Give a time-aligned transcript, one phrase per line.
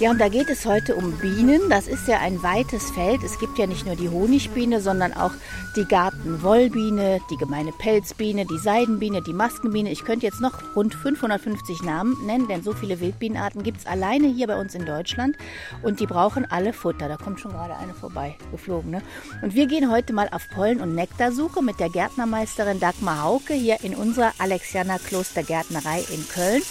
[0.00, 1.70] Ja, und da geht es heute um Bienen.
[1.70, 3.22] Das ist ja ein weites Feld.
[3.22, 5.30] Es gibt ja nicht nur die Honigbiene, sondern auch
[5.76, 9.92] die Gartenwollbiene, die gemeine Pelzbiene, die Seidenbiene, die Maskenbiene.
[9.92, 14.26] Ich könnte jetzt noch rund 550 Namen nennen, denn so viele Wildbienenarten gibt es alleine
[14.26, 15.36] hier bei uns in Deutschland.
[15.84, 17.08] Und die brauchen alle Futter.
[17.08, 18.90] Da kommt schon gerade eine vorbei, geflogen.
[18.90, 19.02] Ne?
[19.42, 23.78] Und wir gehen heute mal auf Pollen- und Nektarsuche mit der Gärtnermeisterin Dagmar Hauke hier
[23.84, 26.62] in unserer Alexianer Klostergärtnerei in Köln.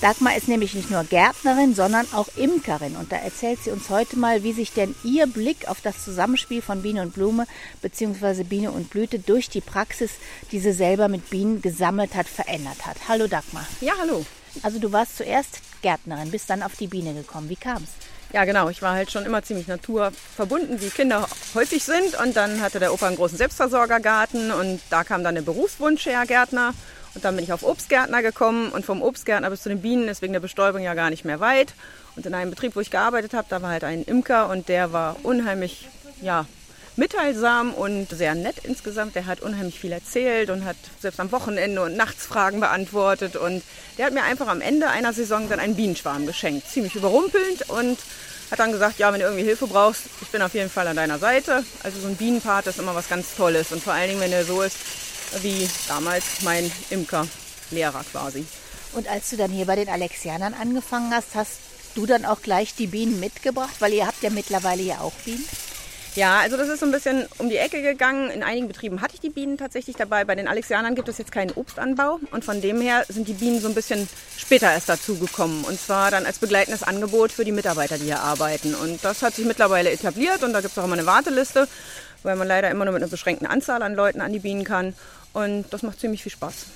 [0.00, 2.94] Dagmar ist nämlich nicht nur Gärtnerin, sondern auch Imkerin.
[2.94, 6.62] Und da erzählt sie uns heute mal, wie sich denn ihr Blick auf das Zusammenspiel
[6.62, 7.46] von Biene und Blume
[7.82, 8.44] bzw.
[8.44, 10.12] Biene und Blüte durch die Praxis,
[10.52, 12.96] die sie selber mit Bienen gesammelt hat, verändert hat.
[13.08, 13.66] Hallo Dagmar.
[13.80, 14.24] Ja, hallo.
[14.62, 17.48] Also du warst zuerst Gärtnerin, bist dann auf die Biene gekommen.
[17.48, 17.90] Wie kam's?
[18.32, 18.68] Ja, genau.
[18.68, 22.16] Ich war halt schon immer ziemlich naturverbunden, wie Kinder häufig sind.
[22.22, 26.24] Und dann hatte der Opa einen großen Selbstversorgergarten und da kam dann der Berufswunsch her,
[26.24, 26.72] Gärtner.
[27.14, 30.22] Und dann bin ich auf Obstgärtner gekommen und vom Obstgärtner bis zu den Bienen ist
[30.22, 31.74] wegen der Bestäubung ja gar nicht mehr weit.
[32.16, 34.92] Und in einem Betrieb, wo ich gearbeitet habe, da war halt ein Imker und der
[34.92, 35.88] war unheimlich,
[36.20, 36.46] ja,
[36.98, 39.14] mitteilsam und sehr nett insgesamt.
[39.14, 43.36] Der hat unheimlich viel erzählt und hat selbst am Wochenende und nachts Fragen beantwortet.
[43.36, 43.62] Und
[43.96, 46.68] der hat mir einfach am Ende einer Saison dann einen Bienenschwarm geschenkt.
[46.68, 47.98] Ziemlich überrumpelnd und
[48.50, 50.96] hat dann gesagt, ja, wenn du irgendwie Hilfe brauchst, ich bin auf jeden Fall an
[50.96, 51.64] deiner Seite.
[51.82, 53.72] Also so ein Bienenpart ist immer was ganz Tolles.
[53.72, 54.76] Und vor allen Dingen, wenn er so ist,
[55.42, 58.46] wie damals mein Imkerlehrer quasi.
[58.92, 61.58] Und als du dann hier bei den Alexianern angefangen hast, hast
[61.94, 63.76] du dann auch gleich die Bienen mitgebracht?
[63.80, 65.44] Weil ihr habt ja mittlerweile ja auch Bienen.
[66.18, 68.30] Ja, also das ist so ein bisschen um die Ecke gegangen.
[68.30, 70.24] In einigen Betrieben hatte ich die Bienen tatsächlich dabei.
[70.24, 73.60] Bei den Alexianern gibt es jetzt keinen Obstanbau und von dem her sind die Bienen
[73.60, 75.64] so ein bisschen später erst dazugekommen.
[75.64, 78.74] Und zwar dann als begleitendes Angebot für die Mitarbeiter, die hier arbeiten.
[78.74, 81.68] Und das hat sich mittlerweile etabliert und da gibt es auch immer eine Warteliste,
[82.24, 84.94] weil man leider immer nur mit einer beschränkten Anzahl an Leuten an die Bienen kann.
[85.32, 86.66] Und das macht ziemlich viel Spaß.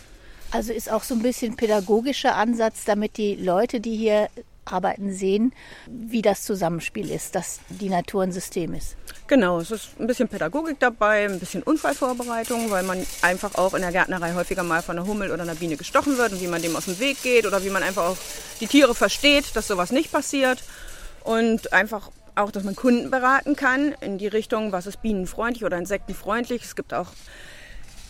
[0.51, 4.29] Also ist auch so ein bisschen pädagogischer Ansatz, damit die Leute, die hier
[4.65, 5.53] arbeiten, sehen,
[5.87, 8.97] wie das Zusammenspiel ist, dass die Natur ein System ist.
[9.27, 13.83] Genau, es ist ein bisschen Pädagogik dabei, ein bisschen Unfallvorbereitung, weil man einfach auch in
[13.83, 16.63] der Gärtnerei häufiger mal von einer Hummel oder einer Biene gestochen wird und wie man
[16.63, 18.17] dem aus dem Weg geht oder wie man einfach auch
[18.61, 20.63] die Tiere versteht, dass sowas nicht passiert
[21.25, 25.77] und einfach auch, dass man Kunden beraten kann in die Richtung, was ist bienenfreundlich oder
[25.77, 26.65] insektenfreundlich.
[26.65, 27.09] Es gibt auch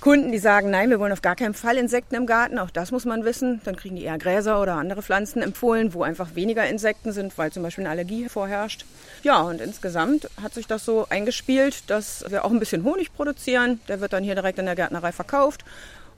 [0.03, 2.59] Kunden, die sagen, nein, wir wollen auf gar keinen Fall Insekten im Garten.
[2.59, 3.61] Auch das muss man wissen.
[3.63, 7.53] Dann kriegen die eher Gräser oder andere Pflanzen empfohlen, wo einfach weniger Insekten sind, weil
[7.53, 8.85] zum Beispiel eine Allergie vorherrscht.
[9.23, 13.81] Ja, und insgesamt hat sich das so eingespielt, dass wir auch ein bisschen Honig produzieren.
[13.87, 15.65] Der wird dann hier direkt in der Gärtnerei verkauft.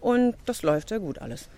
[0.01, 1.51] Und das läuft sehr gut alles.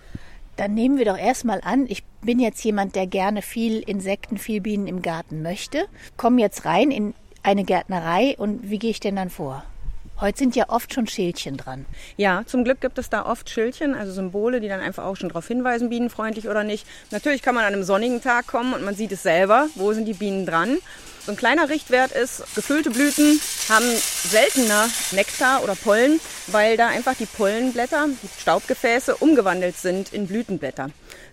[0.57, 4.59] Dann nehmen wir doch erstmal an, ich bin jetzt jemand, der gerne viel Insekten, viel
[4.59, 5.85] Bienen im Garten möchte.
[6.17, 9.63] Komm jetzt rein in eine Gärtnerei und wie gehe ich denn dann vor?
[10.19, 11.85] Heute sind ja oft schon Schildchen dran.
[12.15, 15.29] Ja, zum Glück gibt es da oft Schildchen, also Symbole, die dann einfach auch schon
[15.29, 16.87] darauf hinweisen, bienenfreundlich oder nicht.
[17.11, 20.05] Natürlich kann man an einem sonnigen Tag kommen und man sieht es selber, wo sind
[20.05, 20.79] die Bienen dran.
[21.23, 23.39] So ein kleiner Richtwert ist, gefüllte Blüten
[23.69, 30.25] haben seltener Nektar oder Pollen, weil da einfach die Pollenblätter, die Staubgefäße umgewandelt sind in
[30.25, 30.89] Blütenblätter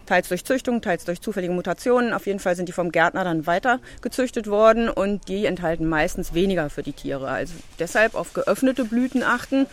[0.07, 2.13] teils durch Züchtung, teils durch zufällige Mutationen.
[2.13, 6.35] Auf jeden Fall sind die vom Gärtner dann weiter gezüchtet worden und die enthalten meistens
[6.35, 7.29] weniger für die Tiere.
[7.29, 9.67] Also deshalb auf geöffnete Blüten achten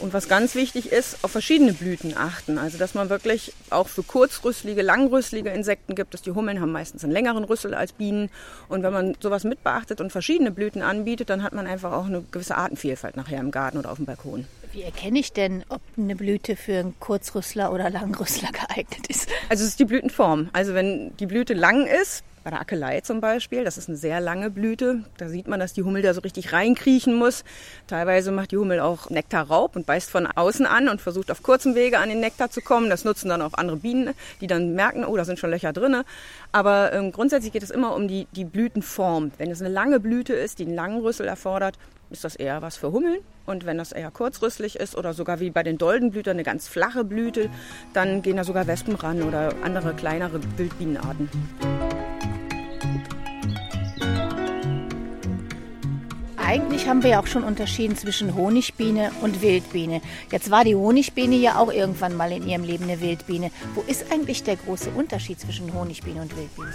[0.00, 2.58] und was ganz wichtig ist, auf verschiedene Blüten achten.
[2.58, 6.22] Also dass man wirklich auch für kurzrüsselige, langrüsselige Insekten gibt es.
[6.22, 8.30] Die Hummeln haben meistens einen längeren Rüssel als Bienen
[8.68, 12.22] und wenn man sowas mitbeachtet und verschiedene Blüten anbietet, dann hat man einfach auch eine
[12.30, 14.46] gewisse Artenvielfalt nachher im Garten oder auf dem Balkon.
[14.72, 19.28] Wie erkenne ich denn, ob eine Blüte für einen Kurzrüssler oder Langrüssler geeignet ist?
[19.48, 20.48] Also es ist die Blütenform.
[20.52, 24.20] Also wenn die Blüte lang ist, bei der Akelei zum Beispiel, das ist eine sehr
[24.20, 25.04] lange Blüte.
[25.18, 27.44] Da sieht man, dass die Hummel da so richtig reinkriechen muss.
[27.86, 31.74] Teilweise macht die Hummel auch Nektarraub und beißt von außen an und versucht auf kurzem
[31.74, 32.88] Wege an den Nektar zu kommen.
[32.88, 36.02] Das nutzen dann auch andere Bienen, die dann merken, oh, da sind schon Löcher drin.
[36.52, 39.32] Aber ähm, grundsätzlich geht es immer um die, die Blütenform.
[39.36, 41.76] Wenn es eine lange Blüte ist, die einen langen Rüssel erfordert,
[42.10, 43.20] ist das eher was für Hummeln.
[43.46, 47.04] Und wenn das eher kurzrüsselig ist oder sogar wie bei den Doldenblütern eine ganz flache
[47.04, 47.50] Blüte,
[47.92, 51.28] dann gehen da sogar Wespen ran oder andere kleinere Wildbienenarten.
[56.50, 60.00] Eigentlich haben wir ja auch schon unterschieden zwischen Honigbiene und Wildbiene.
[60.32, 63.52] Jetzt war die Honigbiene ja auch irgendwann mal in ihrem Leben eine Wildbiene.
[63.76, 66.72] Wo ist eigentlich der große Unterschied zwischen Honigbiene und Wildbiene?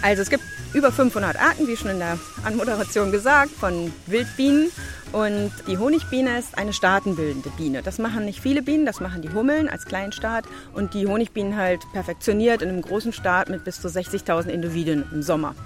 [0.00, 0.44] Also es gibt
[0.74, 4.70] über 500 Arten, wie schon in der Anmoderation gesagt, von Wildbienen.
[5.10, 7.82] Und die Honigbiene ist eine staatenbildende Biene.
[7.82, 11.80] Das machen nicht viele Bienen, das machen die Hummeln als Kleinstaat und die Honigbienen halt
[11.92, 15.56] perfektioniert in einem großen Staat mit bis zu 60.000 Individuen im Sommer.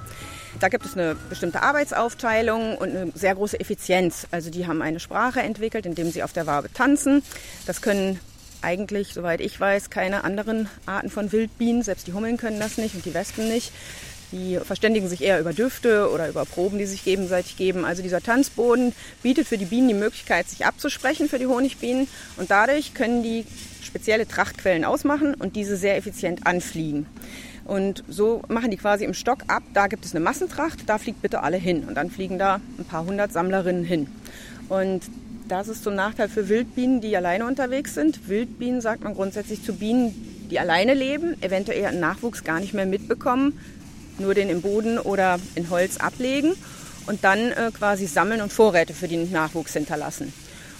[0.58, 4.26] Da gibt es eine bestimmte Arbeitsaufteilung und eine sehr große Effizienz.
[4.30, 7.22] Also die haben eine Sprache entwickelt, indem sie auf der Wabe tanzen.
[7.66, 8.18] Das können
[8.62, 11.82] eigentlich, soweit ich weiß, keine anderen Arten von Wildbienen.
[11.82, 13.72] Selbst die Hummeln können das nicht und die Wespen nicht.
[14.32, 17.84] Die verständigen sich eher über Düfte oder über Proben, die sich gegenseitig geben.
[17.84, 18.92] Also dieser Tanzboden
[19.22, 22.06] bietet für die Bienen die Möglichkeit, sich abzusprechen für die Honigbienen.
[22.36, 23.44] Und dadurch können die
[23.82, 27.06] spezielle Trachtquellen ausmachen und diese sehr effizient anfliegen.
[27.70, 31.22] Und so machen die quasi im Stock ab, da gibt es eine Massentracht, da fliegt
[31.22, 31.84] bitte alle hin.
[31.84, 34.08] Und dann fliegen da ein paar hundert Sammlerinnen hin.
[34.68, 35.02] Und
[35.46, 38.28] das ist zum Nachteil für Wildbienen, die alleine unterwegs sind.
[38.28, 42.86] Wildbienen sagt man grundsätzlich zu Bienen, die alleine leben, eventuell ihren Nachwuchs gar nicht mehr
[42.86, 43.56] mitbekommen,
[44.18, 46.54] nur den im Boden oder in Holz ablegen
[47.06, 50.32] und dann äh, quasi sammeln und Vorräte für den Nachwuchs hinterlassen.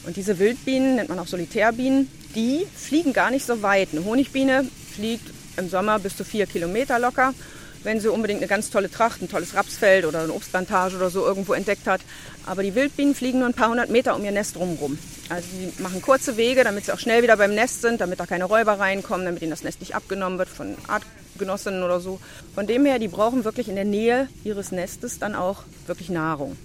[0.07, 3.91] Und diese Wildbienen nennt man auch Solitärbienen, die fliegen gar nicht so weit.
[3.93, 7.35] Eine Honigbiene fliegt im Sommer bis zu vier Kilometer locker.
[7.83, 11.25] Wenn sie unbedingt eine ganz tolle Tracht, ein tolles Rapsfeld oder eine Obstplantage oder so
[11.25, 12.03] irgendwo entdeckt hat.
[12.45, 14.99] Aber die Wildbienen fliegen nur ein paar hundert Meter um ihr Nest drumherum.
[15.31, 18.27] Also sie machen kurze Wege, damit sie auch schnell wieder beim Nest sind, damit da
[18.27, 22.21] keine Räuber reinkommen, damit ihnen das Nest nicht abgenommen wird von Artgenossinnen oder so.
[22.55, 26.59] Von dem her, die brauchen wirklich in der Nähe ihres Nestes dann auch wirklich Nahrung.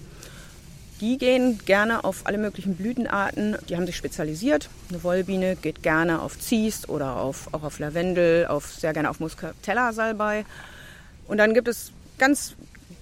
[1.00, 3.56] Die gehen gerne auf alle möglichen Blütenarten.
[3.68, 4.70] Die haben sich spezialisiert.
[4.88, 9.20] Eine Wollbiene geht gerne auf Ziest oder auf, auch auf Lavendel, auf, sehr gerne auf
[9.20, 10.46] Muscatella-Salbei.
[11.28, 12.54] Und dann gibt es ganz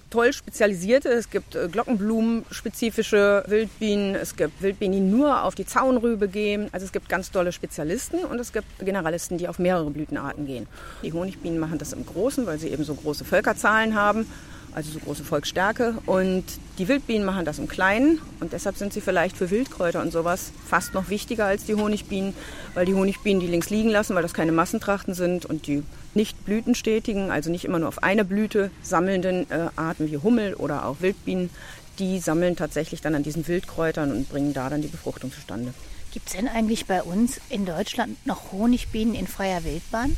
[0.09, 1.09] toll spezialisierte.
[1.09, 4.15] Es gibt äh, Glockenblumen-spezifische Wildbienen.
[4.15, 6.67] Es gibt Wildbienen, die nur auf die Zaunrübe gehen.
[6.73, 10.67] Also es gibt ganz tolle Spezialisten und es gibt Generalisten, die auf mehrere Blütenarten gehen.
[11.01, 14.25] Die Honigbienen machen das im Großen, weil sie eben so große Völkerzahlen haben
[14.75, 15.95] also so große Volksstärke.
[16.05, 16.43] Und
[16.77, 20.51] die Wildbienen machen das im Kleinen und deshalb sind sie vielleicht für Wildkräuter und sowas
[20.67, 22.33] fast noch wichtiger als die Honigbienen,
[22.73, 25.83] weil die Honigbienen die links liegen lassen, weil das keine Massentrachten sind und die
[26.13, 30.85] nicht blütenstetigen, also nicht immer nur auf eine Blüte sammelnden äh, Arten wie Hummel oder
[30.85, 31.49] auch Wildbienen,
[31.97, 35.73] die sammeln tatsächlich dann an diesen Wildkräutern und bringen da dann die Befruchtung zustande.
[36.11, 40.15] Gibt es denn eigentlich bei uns in Deutschland noch Honigbienen in freier Wildbahn?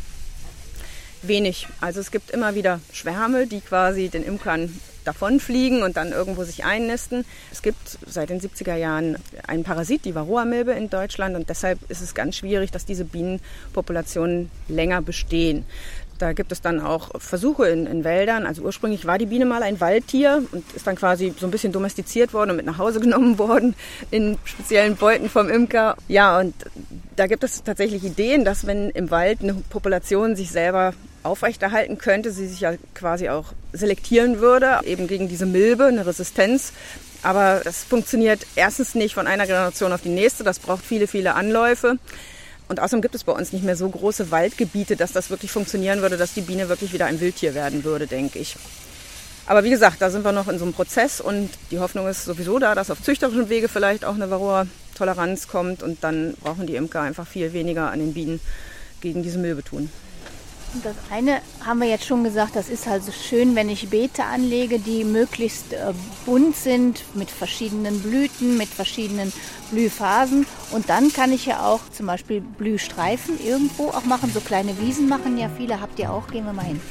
[1.22, 1.68] Wenig.
[1.82, 4.74] Also es gibt immer wieder Schwärme, die quasi den Imkern
[5.08, 7.26] davonfliegen und dann irgendwo sich einnisten.
[7.52, 9.18] Es gibt seit den 70er Jahren
[9.48, 14.52] einen Parasit, die Varroa-Milbe in Deutschland und deshalb ist es ganz schwierig, dass diese Bienenpopulationen
[14.68, 15.66] länger bestehen.
[16.18, 18.46] Da gibt es dann auch Versuche in, in, Wäldern.
[18.48, 21.72] Also ursprünglich war die Biene mal ein Waldtier und ist dann quasi so ein bisschen
[21.72, 23.76] domestiziert worden und mit nach Hause genommen worden
[24.10, 25.96] in speziellen Beuten vom Imker.
[26.08, 26.56] Ja, und
[27.16, 30.94] da gibt es tatsächlich Ideen, dass wenn im Wald eine Population sich selber
[31.24, 36.74] aufrechterhalten könnte, sie sich ja quasi auch selektieren würde, eben gegen diese Milbe, eine Resistenz.
[37.24, 40.44] Aber das funktioniert erstens nicht von einer Generation auf die nächste.
[40.44, 41.98] Das braucht viele, viele Anläufe.
[42.70, 46.02] Und außerdem gibt es bei uns nicht mehr so große Waldgebiete, dass das wirklich funktionieren
[46.02, 48.56] würde, dass die Biene wirklich wieder ein Wildtier werden würde, denke ich.
[49.46, 52.26] Aber wie gesagt, da sind wir noch in so einem Prozess und die Hoffnung ist
[52.26, 56.76] sowieso da, dass auf züchterischen Wege vielleicht auch eine Varroa-Toleranz kommt und dann brauchen die
[56.76, 58.42] Imker einfach viel weniger an den Bienen
[59.00, 59.90] gegen diese Milbe tun.
[60.84, 64.80] Das eine haben wir jetzt schon gesagt, das ist halt schön, wenn ich Beete anlege,
[64.80, 65.94] die möglichst äh,
[66.26, 69.32] bunt sind, mit verschiedenen Blüten, mit verschiedenen
[69.72, 70.46] Blühphasen.
[70.72, 75.08] Und dann kann ich ja auch zum Beispiel Blühstreifen irgendwo auch machen, so kleine Wiesen
[75.08, 76.82] machen ja viele, habt ihr auch, gehen wir mal hin.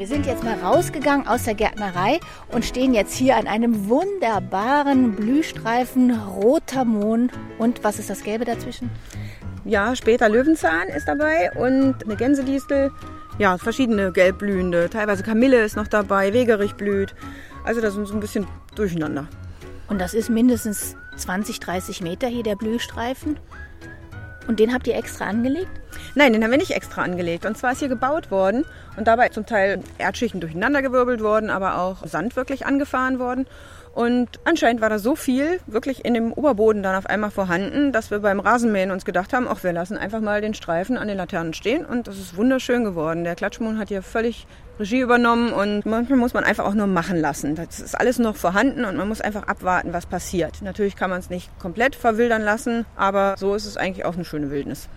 [0.00, 2.20] Wir sind jetzt mal rausgegangen aus der Gärtnerei
[2.52, 7.30] und stehen jetzt hier an einem wunderbaren Blühstreifen roter Mohn.
[7.58, 8.90] Und was ist das Gelbe dazwischen?
[9.66, 12.90] Ja, später Löwenzahn ist dabei und eine Gänsedistel.
[13.38, 14.88] Ja, verschiedene gelbblühende.
[14.88, 17.14] Teilweise Kamille ist noch dabei, Wegerich blüht.
[17.66, 19.28] Also das sind so ein bisschen durcheinander.
[19.86, 23.38] Und das ist mindestens 20, 30 Meter hier der Blühstreifen.
[24.46, 25.70] Und den habt ihr extra angelegt?
[26.14, 27.46] Nein, den haben wir nicht extra angelegt.
[27.46, 28.64] Und zwar ist hier gebaut worden
[28.96, 33.46] und dabei zum Teil Erdschichten durcheinandergewirbelt worden, aber auch Sand wirklich angefahren worden.
[33.94, 38.10] Und anscheinend war da so viel wirklich in dem Oberboden dann auf einmal vorhanden, dass
[38.10, 41.16] wir beim Rasenmähen uns gedacht haben, ach, wir lassen einfach mal den Streifen an den
[41.16, 43.24] Laternen stehen und das ist wunderschön geworden.
[43.24, 44.46] Der Klatschmohn hat hier völlig
[44.80, 47.54] Regie übernommen und manchmal muss man einfach auch nur machen lassen.
[47.54, 50.62] Das ist alles noch vorhanden und man muss einfach abwarten, was passiert.
[50.62, 54.24] Natürlich kann man es nicht komplett verwildern lassen, aber so ist es eigentlich auch eine
[54.24, 54.88] schöne Wildnis.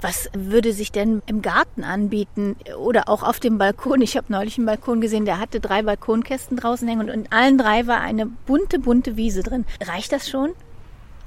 [0.00, 4.00] Was würde sich denn im Garten anbieten oder auch auf dem Balkon?
[4.00, 7.58] Ich habe neulich einen Balkon gesehen, der hatte drei Balkonkästen draußen hängen und in allen
[7.58, 9.66] drei war eine bunte, bunte Wiese drin.
[9.84, 10.50] Reicht das schon?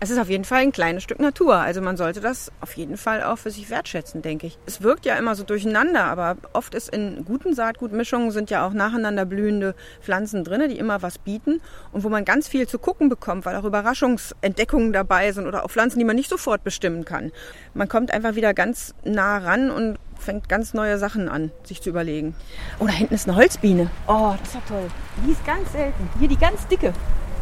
[0.04, 1.58] Es ist auf jeden Fall ein kleines Stück Natur.
[1.58, 4.58] Also man sollte das auf jeden Fall auch für sich wertschätzen, denke ich.
[4.66, 8.74] Es wirkt ja immer so durcheinander, aber oft ist in guten Saatgutmischungen sind ja auch
[8.74, 13.10] nacheinander blühende Pflanzen drin, die immer was bieten und wo man ganz viel zu gucken
[13.10, 17.32] bekommt, weil auch Überraschungsentdeckungen dabei sind oder auch Pflanzen, die man nicht sofort bestimmen kann.
[17.76, 21.92] Man kommt einfach wieder ganz nah ran und fängt ganz neue Sachen an, sich zu
[21.92, 22.34] überlegen.
[22.80, 23.92] Oh, da hinten ist eine Holzbiene.
[24.08, 24.88] Oh, das ist ja toll.
[25.28, 26.10] Die ist ganz selten.
[26.18, 26.92] Hier die ganz dicke.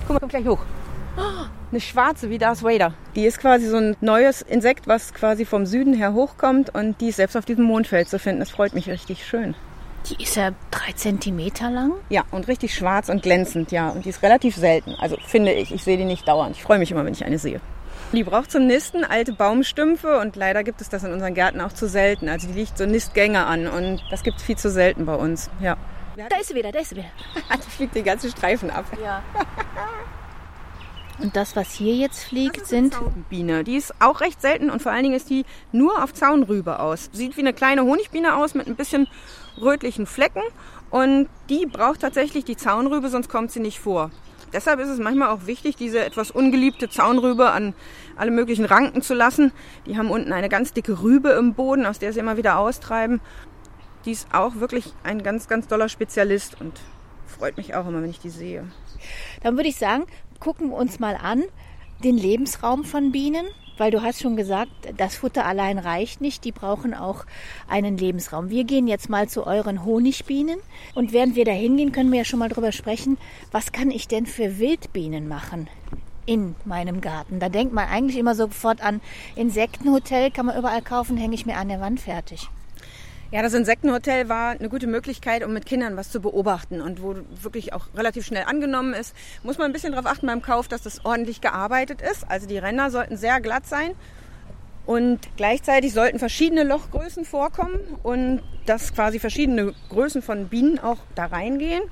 [0.02, 0.60] Guck mal, kommt gleich hoch.
[1.72, 2.94] Eine schwarze wie Darth Vader.
[3.16, 7.10] Die ist quasi so ein neues Insekt, was quasi vom Süden her hochkommt und die
[7.10, 8.40] ist selbst auf diesem Mondfeld zu finden.
[8.40, 9.54] Das freut mich richtig schön.
[10.08, 11.92] Die ist ja drei Zentimeter lang.
[12.10, 13.90] Ja, und richtig schwarz und glänzend, ja.
[13.90, 14.96] Und die ist relativ selten.
[15.00, 16.56] Also finde ich, ich sehe die nicht dauernd.
[16.56, 17.62] Ich freue mich immer, wenn ich eine sehe.
[18.14, 21.74] Die braucht zum Nisten alte Baumstümpfe und leider gibt es das in unseren Gärten auch
[21.74, 22.30] zu selten.
[22.30, 25.52] Also die liegt so Nistgänge an und das gibt es viel zu selten bei uns,
[25.60, 25.78] ja.
[26.16, 27.10] Da ist sie wieder, da ist sie wieder.
[27.56, 28.86] die fliegt den ganzen Streifen ab.
[29.04, 29.22] Ja.
[31.22, 32.96] Und das, was hier jetzt fliegt, sind
[33.30, 33.64] Biene.
[33.66, 37.10] Die ist auch recht selten und vor allen Dingen ist die nur auf Zaunrübe aus.
[37.12, 39.08] Sieht wie eine kleine Honigbiene aus mit ein bisschen
[39.60, 40.42] rötlichen Flecken
[40.90, 44.12] und die braucht tatsächlich die Zaunrübe, sonst kommt sie nicht vor.
[44.54, 47.74] Deshalb ist es manchmal auch wichtig, diese etwas ungeliebte Zaunrübe an
[48.16, 49.52] alle möglichen Ranken zu lassen.
[49.86, 53.22] Die haben unten eine ganz dicke Rübe im Boden, aus der sie immer wieder austreiben.
[54.06, 56.80] Die ist auch wirklich ein ganz, ganz toller Spezialist und
[57.28, 58.66] freut mich auch immer, wenn ich die sehe.
[59.44, 60.06] Dann würde ich sagen,
[60.40, 61.44] gucken uns mal an
[62.04, 63.46] den Lebensraum von Bienen,
[63.78, 67.26] weil du hast schon gesagt, das Futter allein reicht nicht, die brauchen auch
[67.68, 68.50] einen Lebensraum.
[68.50, 70.60] Wir gehen jetzt mal zu euren Honigbienen
[70.96, 73.18] und während wir da hingehen, können wir ja schon mal drüber sprechen,
[73.52, 75.70] was kann ich denn für Wildbienen machen?
[76.26, 77.40] in meinem Garten.
[77.40, 79.02] Da denkt man eigentlich immer sofort an
[79.36, 82.50] Insektenhotel, kann man überall kaufen, hänge ich mir an der Wand fertig.
[83.32, 87.16] Ja, das Insektenhotel war eine gute Möglichkeit, um mit Kindern was zu beobachten und wo
[87.44, 89.16] wirklich auch relativ schnell angenommen ist.
[89.44, 92.26] Muss man ein bisschen darauf achten beim Kauf, dass das ordentlich gearbeitet ist.
[92.28, 93.92] Also die Ränder sollten sehr glatt sein
[94.88, 101.28] und gleichzeitig sollten verschiedene Lochgrößen vorkommen und dass quasi verschiedene Größen von Bienen auch da
[101.28, 101.84] reingehen.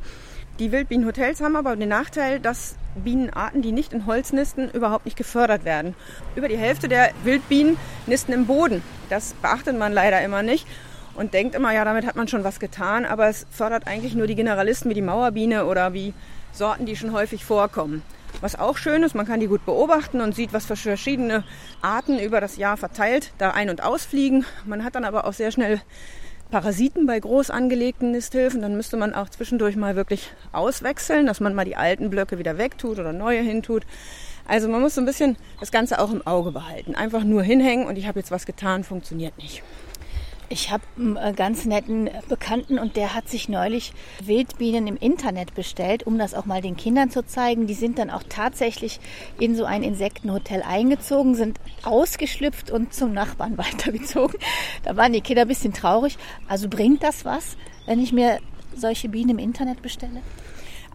[0.58, 5.18] Die Wildbienenhotels haben aber den Nachteil, dass Bienenarten, die nicht in Holz nisten, überhaupt nicht
[5.18, 5.94] gefördert werden.
[6.36, 7.78] Über die Hälfte der Wildbienen
[8.08, 8.82] nisten im Boden.
[9.12, 10.66] Das beachtet man leider immer nicht
[11.18, 14.28] und denkt immer, ja, damit hat man schon was getan, aber es fördert eigentlich nur
[14.28, 16.14] die Generalisten wie die Mauerbiene oder wie
[16.54, 18.04] Sorten, die schon häufig vorkommen.
[18.40, 21.44] Was auch schön ist, man kann die gut beobachten und sieht, was für verschiedene
[21.82, 24.46] Arten über das Jahr verteilt da ein- und ausfliegen.
[24.66, 25.82] Man hat dann aber auch sehr schnell
[26.52, 28.62] Parasiten bei groß angelegten Nisthilfen.
[28.62, 32.58] Dann müsste man auch zwischendurch mal wirklich auswechseln, dass man mal die alten Blöcke wieder
[32.58, 33.84] wegtut oder neue hintut.
[34.48, 36.96] Also man muss so ein bisschen das Ganze auch im Auge behalten.
[36.96, 39.64] Einfach nur hinhängen und ich habe jetzt was getan, funktioniert nicht.
[40.50, 43.92] Ich habe einen äh, ganz netten Bekannten und der hat sich neulich
[44.24, 47.68] Wildbienen im Internet bestellt, um das auch mal den Kindern zu zeigen.
[47.68, 49.00] Die sind dann auch tatsächlich
[49.40, 54.40] in so ein Insektenhotel eingezogen, sind ausgeschlüpft und zum Nachbarn weitergezogen.
[54.84, 56.18] Da waren die Kinder ein bisschen traurig.
[56.48, 58.40] Also bringt das was, wenn ich mir
[58.74, 60.22] solche Bienen im Internet bestelle?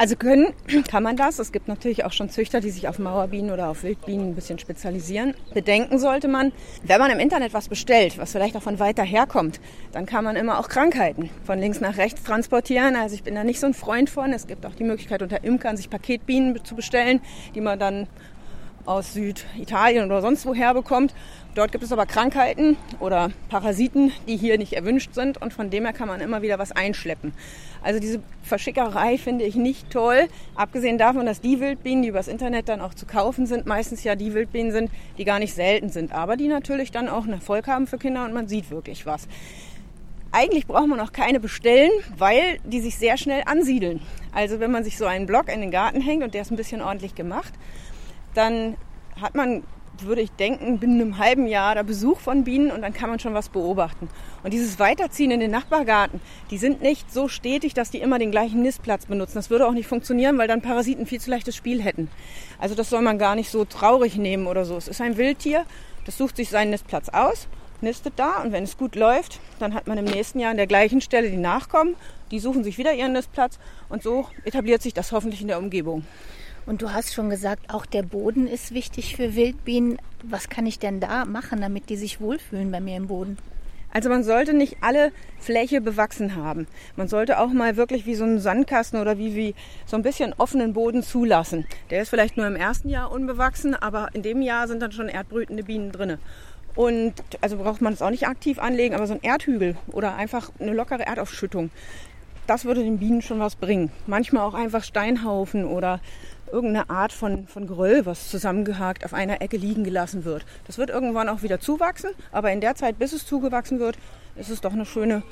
[0.03, 0.53] Also können
[0.91, 1.39] kann man das.
[1.39, 4.59] Es gibt natürlich auch schon Züchter, die sich auf Mauerbienen oder auf Wildbienen ein bisschen
[4.59, 5.35] spezialisieren.
[5.55, 6.51] Bedenken sollte man,
[6.83, 9.61] wenn man im Internet was bestellt, was vielleicht auch von weiter herkommt,
[9.93, 12.97] dann kann man immer auch Krankheiten von links nach rechts transportieren.
[12.97, 14.33] Also ich bin da nicht so ein Freund von.
[14.33, 17.21] Es gibt auch die Möglichkeit unter Imkern sich Paketbienen zu bestellen,
[17.55, 18.09] die man dann
[18.85, 21.15] aus Süditalien oder sonst woher bekommt.
[21.55, 25.85] Dort gibt es aber Krankheiten oder Parasiten, die hier nicht erwünscht sind und von dem
[25.85, 27.35] her kann man immer wieder was einschleppen.
[27.83, 30.29] Also diese Verschickerei finde ich nicht toll.
[30.55, 34.15] Abgesehen davon, dass die Wildbienen, die übers Internet dann auch zu kaufen sind, meistens ja
[34.15, 37.67] die Wildbienen sind, die gar nicht selten sind, aber die natürlich dann auch einen Erfolg
[37.67, 39.29] haben für Kinder und man sieht wirklich was.
[40.35, 44.01] Eigentlich braucht man auch keine bestellen, weil die sich sehr schnell ansiedeln.
[44.33, 46.57] Also wenn man sich so einen Block in den Garten hängt und der ist ein
[46.57, 47.53] bisschen ordentlich gemacht,
[48.33, 48.77] dann
[49.21, 49.63] hat man
[50.01, 53.19] würde ich denken, binnen einem halben Jahr da Besuch von Bienen und dann kann man
[53.19, 54.09] schon was beobachten.
[54.43, 56.21] Und dieses Weiterziehen in den Nachbargarten,
[56.51, 59.35] die sind nicht so stetig, dass die immer den gleichen Nistplatz benutzen.
[59.35, 62.09] Das würde auch nicht funktionieren, weil dann Parasiten viel zu leichtes Spiel hätten.
[62.59, 64.77] Also das soll man gar nicht so traurig nehmen oder so.
[64.77, 65.65] Es ist ein Wildtier,
[66.05, 67.49] das sucht sich seinen Nistplatz aus,
[67.81, 70.67] nistet da und wenn es gut läuft, dann hat man im nächsten Jahr an der
[70.67, 71.97] gleichen Stelle die Nachkommen.
[72.31, 73.59] Die suchen sich wieder ihren Nistplatz
[73.89, 76.05] und so etabliert sich das hoffentlich in der Umgebung.
[76.65, 79.99] Und du hast schon gesagt, auch der Boden ist wichtig für Wildbienen.
[80.23, 83.37] Was kann ich denn da machen, damit die sich wohlfühlen bei mir im Boden?
[83.95, 86.67] Also man sollte nicht alle Fläche bewachsen haben.
[86.97, 89.55] Man sollte auch mal wirklich wie so einen Sandkasten oder wie, wie
[89.85, 91.67] so ein bisschen offenen Boden zulassen.
[91.91, 95.09] Der ist vielleicht nur im ersten Jahr unbewachsen, aber in dem Jahr sind dann schon
[95.09, 96.19] erdbrütende Bienen drinne.
[96.75, 100.51] Und also braucht man es auch nicht aktiv anlegen, aber so ein Erdhügel oder einfach
[100.59, 101.71] eine lockere Erdaufschüttung,
[102.47, 103.93] das würde den Bienen schon was bringen.
[104.07, 106.01] Manchmal auch einfach Steinhaufen oder
[106.53, 110.45] irgendeine Art von, von Geröll, was zusammengehakt auf einer Ecke liegen gelassen wird.
[110.67, 113.97] Das wird irgendwann auch wieder zuwachsen, aber in der Zeit, bis es zugewachsen wird,
[114.37, 115.23] ist es doch eine schöne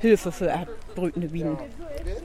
[0.00, 1.58] Hilfe für erdbrütende Bienen.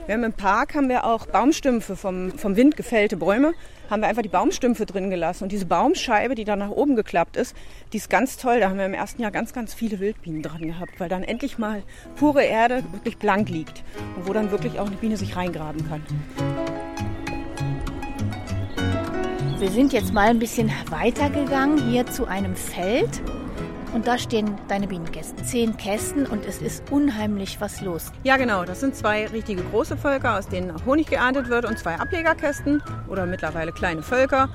[0.06, 3.52] Wir haben im Park haben wir auch Baumstümpfe vom, vom Wind gefällte Bäume,
[3.90, 5.44] haben wir einfach die Baumstümpfe drin gelassen.
[5.44, 7.54] Und diese Baumscheibe, die da nach oben geklappt ist,
[7.92, 8.60] die ist ganz toll.
[8.60, 11.58] Da haben wir im ersten Jahr ganz, ganz viele Wildbienen dran gehabt, weil dann endlich
[11.58, 11.82] mal
[12.16, 13.84] pure Erde wirklich blank liegt
[14.16, 16.02] und wo dann wirklich auch eine Biene sich reingraben kann.
[19.58, 23.22] Wir sind jetzt mal ein bisschen weitergegangen hier zu einem Feld.
[23.94, 25.42] Und da stehen deine Bienenkästen.
[25.42, 28.12] Zehn Kästen und es ist unheimlich was los.
[28.22, 28.66] Ja, genau.
[28.66, 33.24] Das sind zwei richtige große Völker, aus denen Honig geerntet wird und zwei Ablegerkästen oder
[33.24, 34.50] mittlerweile kleine Völker.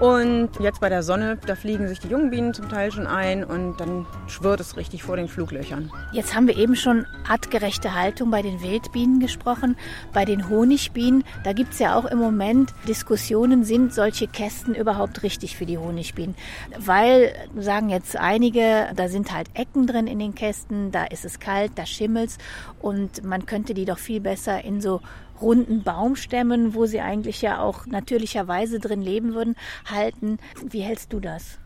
[0.00, 3.44] Und jetzt bei der Sonne, da fliegen sich die jungen Bienen zum Teil schon ein
[3.44, 5.90] und dann schwirrt es richtig vor den Fluglöchern.
[6.12, 9.76] Jetzt haben wir eben schon artgerechte Haltung bei den Wildbienen gesprochen.
[10.12, 15.22] Bei den Honigbienen, da gibt es ja auch im Moment Diskussionen, sind solche Kästen überhaupt
[15.22, 16.34] richtig für die Honigbienen?
[16.78, 21.38] Weil, sagen jetzt einige, da sind halt Ecken drin in den Kästen, da ist es
[21.38, 22.38] kalt, da schimmelt's
[22.80, 25.00] und man könnte die doch viel besser in so
[25.42, 29.56] runden Baumstämmen, wo sie eigentlich ja auch natürlicherweise drin leben würden,
[29.90, 30.38] halten.
[30.64, 31.58] Wie hältst du das?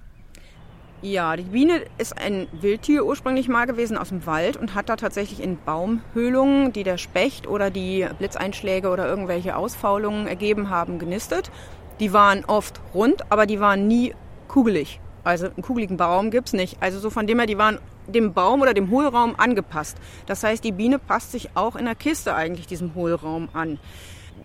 [1.02, 4.96] Ja, die Biene ist ein Wildtier ursprünglich mal gewesen aus dem Wald und hat da
[4.96, 11.50] tatsächlich in Baumhöhlungen, die der Specht oder die Blitzeinschläge oder irgendwelche Ausfaulungen ergeben haben, genistet.
[12.00, 14.14] Die waren oft rund, aber die waren nie
[14.48, 15.00] kugelig.
[15.22, 16.78] Also einen kugeligen Baum gibt es nicht.
[16.80, 17.78] Also so von dem her, die waren
[18.08, 19.96] dem Baum oder dem Hohlraum angepasst.
[20.26, 23.78] Das heißt, die Biene passt sich auch in der Kiste eigentlich diesem Hohlraum an.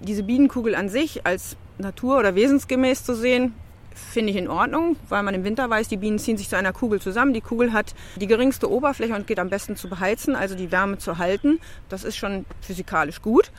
[0.01, 3.53] Diese Bienenkugel an sich als natur- oder wesensgemäß zu sehen,
[3.94, 6.74] finde ich in Ordnung, weil man im Winter weiß, die Bienen ziehen sich zu einer
[6.74, 7.34] Kugel zusammen.
[7.34, 10.98] Die Kugel hat die geringste Oberfläche und geht am besten zu beheizen, also die Wärme
[10.98, 11.60] zu halten.
[11.89, 13.51] Das ist schon physikalisch gut.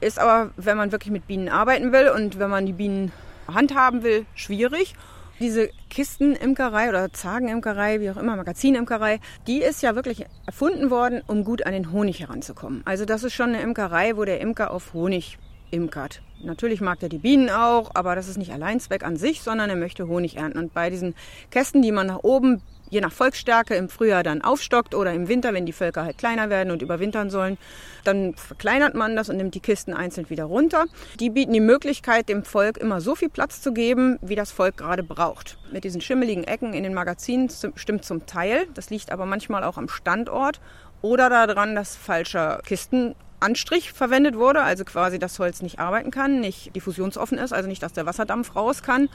[0.00, 3.12] Ist aber, wenn man wirklich mit Bienen arbeiten will und wenn man die Bienen
[3.52, 4.94] handhaben will, schwierig.
[5.38, 11.44] Diese Kistenimkerei oder Zagenimkerei, wie auch immer, Magazinimkerei, die ist ja wirklich erfunden worden, um
[11.44, 12.80] gut an den Honig heranzukommen.
[12.86, 15.38] Also das ist schon eine Imkerei, wo der Imker auf Honig
[15.70, 16.22] imkert.
[16.42, 19.68] Natürlich mag er die Bienen auch, aber das ist nicht allein Zweck an sich, sondern
[19.68, 20.58] er möchte Honig ernten.
[20.58, 21.14] Und bei diesen
[21.50, 25.52] Kästen, die man nach oben je nach Volksstärke im Frühjahr dann aufstockt oder im Winter,
[25.54, 27.58] wenn die Völker halt kleiner werden und überwintern sollen,
[28.04, 30.84] dann verkleinert man das und nimmt die Kisten einzeln wieder runter.
[31.18, 34.76] Die bieten die Möglichkeit, dem Volk immer so viel Platz zu geben, wie das Volk
[34.76, 35.58] gerade braucht.
[35.72, 38.66] Mit diesen schimmeligen Ecken in den Magazinen stimmt zum Teil.
[38.74, 40.60] Das liegt aber manchmal auch am Standort
[41.02, 46.74] oder daran, dass falscher Kistenanstrich verwendet wurde, also quasi das Holz nicht arbeiten kann, nicht
[46.74, 49.08] diffusionsoffen ist, also nicht, dass der Wasserdampf raus kann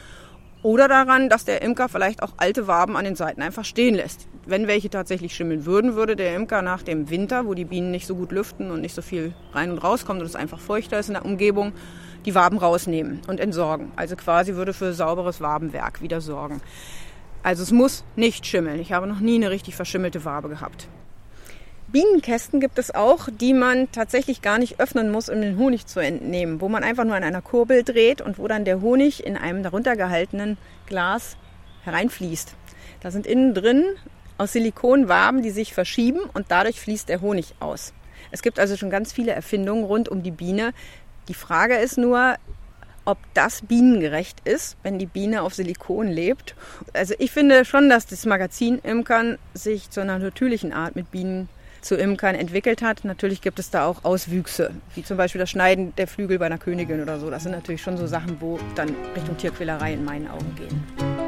[0.64, 4.28] oder daran, dass der Imker vielleicht auch alte Waben an den Seiten einfach stehen lässt.
[4.46, 8.08] Wenn welche tatsächlich schimmeln würden, würde der Imker nach dem Winter, wo die Bienen nicht
[8.08, 11.08] so gut lüften und nicht so viel rein und rauskommt und es einfach feuchter ist
[11.08, 11.74] in der Umgebung,
[12.26, 13.92] die Waben rausnehmen und entsorgen.
[13.96, 16.62] Also quasi würde für sauberes Wabenwerk wieder sorgen.
[17.44, 18.80] Also es muss nicht schimmeln.
[18.80, 20.88] Ich habe noch nie eine richtig verschimmelte Wabe gehabt.
[21.92, 26.00] Bienenkästen gibt es auch, die man tatsächlich gar nicht öffnen muss, um den Honig zu
[26.00, 29.36] entnehmen, wo man einfach nur an einer Kurbel dreht und wo dann der Honig in
[29.36, 31.36] einem darunter gehaltenen Glas
[31.84, 32.56] hereinfließt.
[33.02, 33.84] Da sind innen drin
[34.38, 37.94] aus Silikon Waben, die sich verschieben und dadurch fließt der Honig aus.
[38.32, 40.72] Es gibt also schon ganz viele Erfindungen rund um die Biene.
[41.28, 42.36] Die Frage ist nur,
[43.04, 46.56] ob das bienengerecht ist, wenn die Biene auf Silikon lebt.
[46.94, 51.50] Also ich finde schon, dass das Magazin Imkern sich zu einer natürlichen Art mit Bienen
[51.82, 53.04] zu Imkern entwickelt hat.
[53.04, 56.58] Natürlich gibt es da auch Auswüchse, wie zum Beispiel das Schneiden der Flügel bei einer
[56.58, 57.30] Königin oder so.
[57.30, 61.21] Das sind natürlich schon so Sachen, wo dann Richtung Tierquälerei in meinen Augen gehen.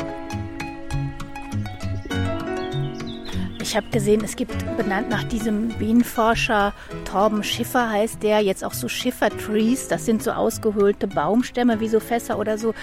[3.74, 8.74] Ich habe gesehen, es gibt benannt nach diesem Bienenforscher Torben Schiffer heißt der jetzt auch
[8.74, 9.88] so Schiffer-Trees.
[9.88, 12.76] Das sind so ausgehöhlte Baumstämme wie so Fässer oder so.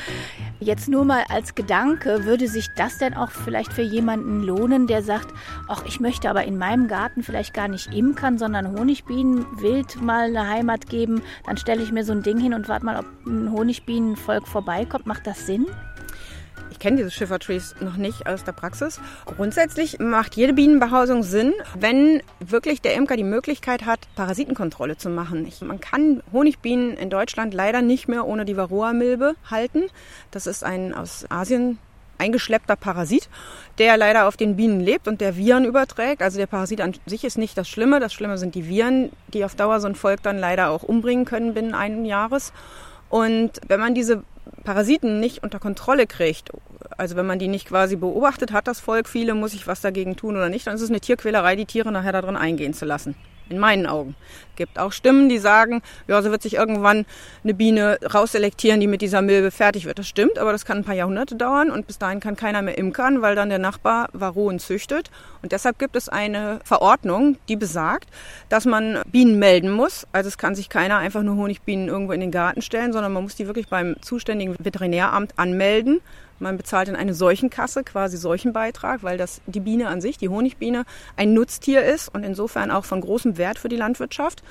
[0.58, 5.04] Jetzt nur mal als Gedanke, würde sich das denn auch vielleicht für jemanden lohnen, der
[5.04, 5.32] sagt,
[5.68, 10.24] ach, ich möchte aber in meinem Garten vielleicht gar nicht imkern, sondern Honigbienen wild mal
[10.24, 11.22] eine Heimat geben.
[11.46, 15.06] Dann stelle ich mir so ein Ding hin und warte mal, ob ein Honigbienenvolk vorbeikommt.
[15.06, 15.66] Macht das Sinn?
[16.80, 19.00] Kenne diese Schiffertrees noch nicht aus der Praxis.
[19.26, 25.46] Grundsätzlich macht jede Bienenbehausung Sinn, wenn wirklich der Imker die Möglichkeit hat, Parasitenkontrolle zu machen.
[25.60, 29.84] Man kann Honigbienen in Deutschland leider nicht mehr ohne die Varroa-Milbe halten.
[30.30, 31.78] Das ist ein aus Asien
[32.20, 33.28] eingeschleppter Parasit,
[33.78, 36.22] der leider auf den Bienen lebt und der Viren überträgt.
[36.22, 38.00] Also der Parasit an sich ist nicht das Schlimme.
[38.00, 41.24] Das Schlimme sind die Viren, die auf Dauer so ein Volk dann leider auch umbringen
[41.24, 42.52] können binnen eines Jahres.
[43.08, 44.22] Und wenn man diese
[44.64, 46.50] Parasiten nicht unter Kontrolle kriegt,
[46.96, 50.16] also wenn man die nicht quasi beobachtet hat, das Volk, viele, muss ich was dagegen
[50.16, 52.84] tun oder nicht, dann ist es eine Tierquälerei, die Tiere nachher da drin eingehen zu
[52.84, 53.14] lassen
[53.50, 54.14] in meinen Augen.
[54.56, 57.06] Gibt auch Stimmen, die sagen, ja, so wird sich irgendwann
[57.42, 59.98] eine Biene rausselektieren, die mit dieser Milbe fertig wird.
[59.98, 62.76] Das stimmt, aber das kann ein paar Jahrhunderte dauern und bis dahin kann keiner mehr
[62.76, 65.10] imkern, weil dann der Nachbar Varroen züchtet.
[65.42, 68.08] Und deshalb gibt es eine Verordnung, die besagt,
[68.48, 70.06] dass man Bienen melden muss.
[70.12, 73.22] Also es kann sich keiner einfach nur Honigbienen irgendwo in den Garten stellen, sondern man
[73.22, 76.00] muss die wirklich beim zuständigen Veterinäramt anmelden.
[76.40, 80.84] Man bezahlt in eine Seuchenkasse quasi Seuchenbeitrag, weil das die Biene an sich, die Honigbiene,
[81.16, 84.42] ein Nutztier ist und insofern auch von großem Wert für die Landwirtschaft.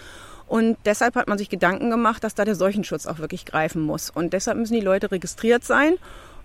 [0.47, 4.09] Und deshalb hat man sich Gedanken gemacht, dass da der Seuchenschutz auch wirklich greifen muss.
[4.09, 5.95] Und deshalb müssen die Leute registriert sein.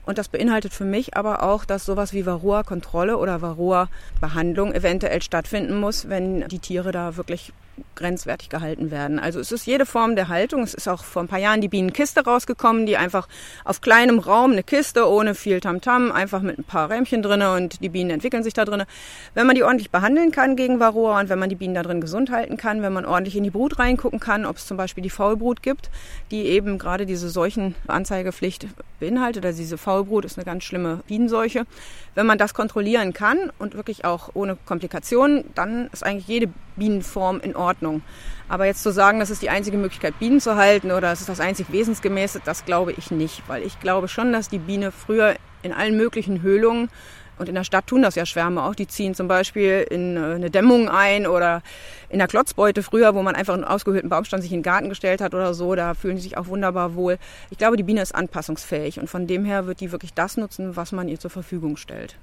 [0.07, 5.79] Und das beinhaltet für mich aber auch, dass sowas wie Varroa-Kontrolle oder Varroa-Behandlung eventuell stattfinden
[5.79, 7.53] muss, wenn die Tiere da wirklich
[7.95, 9.19] grenzwertig gehalten werden.
[9.19, 10.63] Also es ist jede Form der Haltung.
[10.63, 13.29] Es ist auch vor ein paar Jahren die Bienenkiste rausgekommen, die einfach
[13.65, 17.53] auf kleinem Raum eine Kiste ohne viel Tamtam, -Tam, einfach mit ein paar Rähmchen drinne
[17.53, 18.87] und die Bienen entwickeln sich da drinne.
[19.35, 22.01] Wenn man die ordentlich behandeln kann gegen Varroa und wenn man die Bienen da drin
[22.01, 25.03] gesund halten kann, wenn man ordentlich in die Brut reingucken kann, ob es zum Beispiel
[25.03, 25.91] die Faulbrut gibt,
[26.31, 28.67] die eben gerade diese Seuchenanzeigepflicht
[29.01, 29.45] beinhaltet.
[29.45, 31.67] Also diese Faulbrut ist eine ganz schlimme Bienenseuche.
[32.15, 37.41] Wenn man das kontrollieren kann und wirklich auch ohne Komplikationen, dann ist eigentlich jede Bienenform
[37.41, 38.03] in Ordnung.
[38.49, 41.29] Aber jetzt zu sagen, das ist die einzige Möglichkeit, Bienen zu halten oder es ist
[41.29, 43.43] das einzig Wesensgemäße, das glaube ich nicht.
[43.49, 46.91] Weil ich glaube schon, dass die Biene früher in allen möglichen Höhlungen
[47.37, 48.75] und in der Stadt tun das ja Schwärme auch.
[48.75, 51.63] Die ziehen zum Beispiel in äh, eine Dämmung ein oder
[52.09, 55.21] in der Klotzbeute früher, wo man einfach einen ausgehöhlten Baumstand sich in den Garten gestellt
[55.21, 55.75] hat oder so.
[55.75, 57.19] Da fühlen sie sich auch wunderbar wohl.
[57.51, 60.77] Ich glaube, die Biene ist anpassungsfähig und von dem her wird die wirklich das nutzen,
[60.77, 62.17] was man ihr zur Verfügung stellt.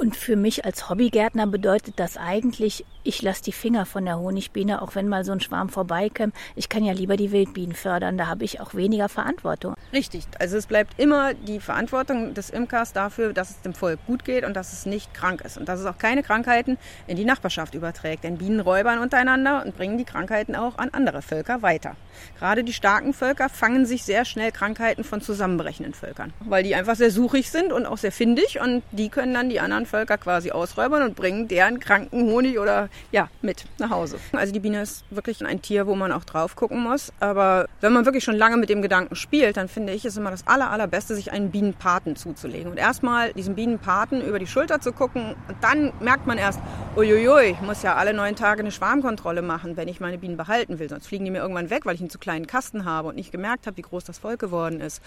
[0.00, 4.80] Und für mich als Hobbygärtner bedeutet das eigentlich, ich lasse die Finger von der Honigbiene,
[4.80, 6.36] auch wenn mal so ein Schwarm vorbeikommt.
[6.54, 9.74] Ich kann ja lieber die Wildbienen fördern, da habe ich auch weniger Verantwortung.
[9.92, 14.24] Richtig, also es bleibt immer die Verantwortung des Imkers dafür, dass es dem Volk gut
[14.24, 17.24] geht und dass es nicht krank ist und dass es auch keine Krankheiten in die
[17.24, 18.22] Nachbarschaft überträgt.
[18.22, 21.96] Denn Bienen räubern untereinander und bringen die Krankheiten auch an andere Völker weiter.
[22.38, 26.96] Gerade die starken Völker fangen sich sehr schnell Krankheiten von zusammenbrechenden Völkern, weil die einfach
[26.96, 30.50] sehr suchig sind und auch sehr findig und die können dann die anderen Völker quasi
[30.50, 34.18] ausräubern und bringen deren kranken Honig oder ja, mit nach Hause.
[34.32, 37.12] Also die Biene ist wirklich ein Tier, wo man auch drauf gucken muss.
[37.20, 40.30] Aber wenn man wirklich schon lange mit dem Gedanken spielt, dann finde ich, ist immer
[40.30, 42.70] das aller, allerbeste, sich einen Bienenpaten zuzulegen.
[42.70, 46.60] Und erstmal diesen Bienenpaten über die Schulter zu gucken und dann merkt man erst,
[46.96, 50.78] uiuiui, ich muss ja alle neun Tage eine Schwarmkontrolle machen, wenn ich meine Bienen behalten
[50.78, 50.88] will.
[50.88, 53.32] Sonst fliegen die mir irgendwann weg, weil ich einen zu kleinen Kasten habe und nicht
[53.32, 55.02] gemerkt habe, wie groß das Volk geworden ist.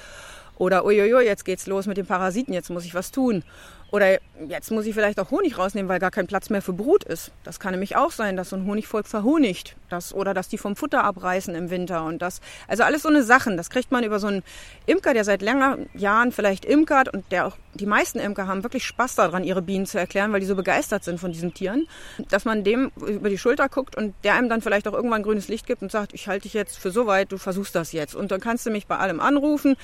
[0.58, 3.44] Oder uiuiui, jetzt geht's los mit den Parasiten, jetzt muss ich was tun.
[3.92, 7.04] Oder jetzt muss ich vielleicht auch Honig rausnehmen, weil gar kein Platz mehr für Brut
[7.04, 7.32] ist.
[7.44, 9.76] Das kann nämlich auch sein, dass so ein Honigvolk verhonigt.
[9.90, 12.06] Das, oder dass die vom Futter abreißen im Winter.
[12.06, 13.58] Und das, also alles so eine Sachen.
[13.58, 14.44] Das kriegt man über so einen
[14.86, 18.86] Imker, der seit längeren Jahren vielleicht imkert und der auch, die meisten Imker haben wirklich
[18.86, 21.86] Spaß daran, ihre Bienen zu erklären, weil die so begeistert sind von diesen Tieren.
[22.30, 25.50] Dass man dem über die Schulter guckt und der einem dann vielleicht auch irgendwann grünes
[25.50, 28.16] Licht gibt und sagt, ich halte dich jetzt für so weit, du versuchst das jetzt.
[28.16, 29.76] Und dann kannst du mich bei allem anrufen.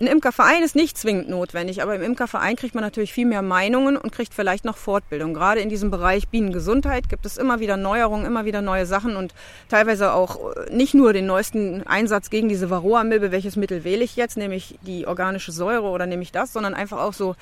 [0.00, 3.96] Ein Imkerverein ist nicht zwingend notwendig, aber im Imkerverein kriegt man natürlich viel mehr Meinungen
[3.96, 5.34] und kriegt vielleicht noch Fortbildung.
[5.34, 9.34] Gerade in diesem Bereich Bienengesundheit gibt es immer wieder Neuerungen, immer wieder neue Sachen und
[9.68, 14.16] teilweise auch äh, nicht nur den neuesten Einsatz gegen diese Varroa-Milbe, welches Mittel wähle ich
[14.16, 17.36] jetzt, nämlich die organische Säure oder nehme ich das, sondern einfach auch so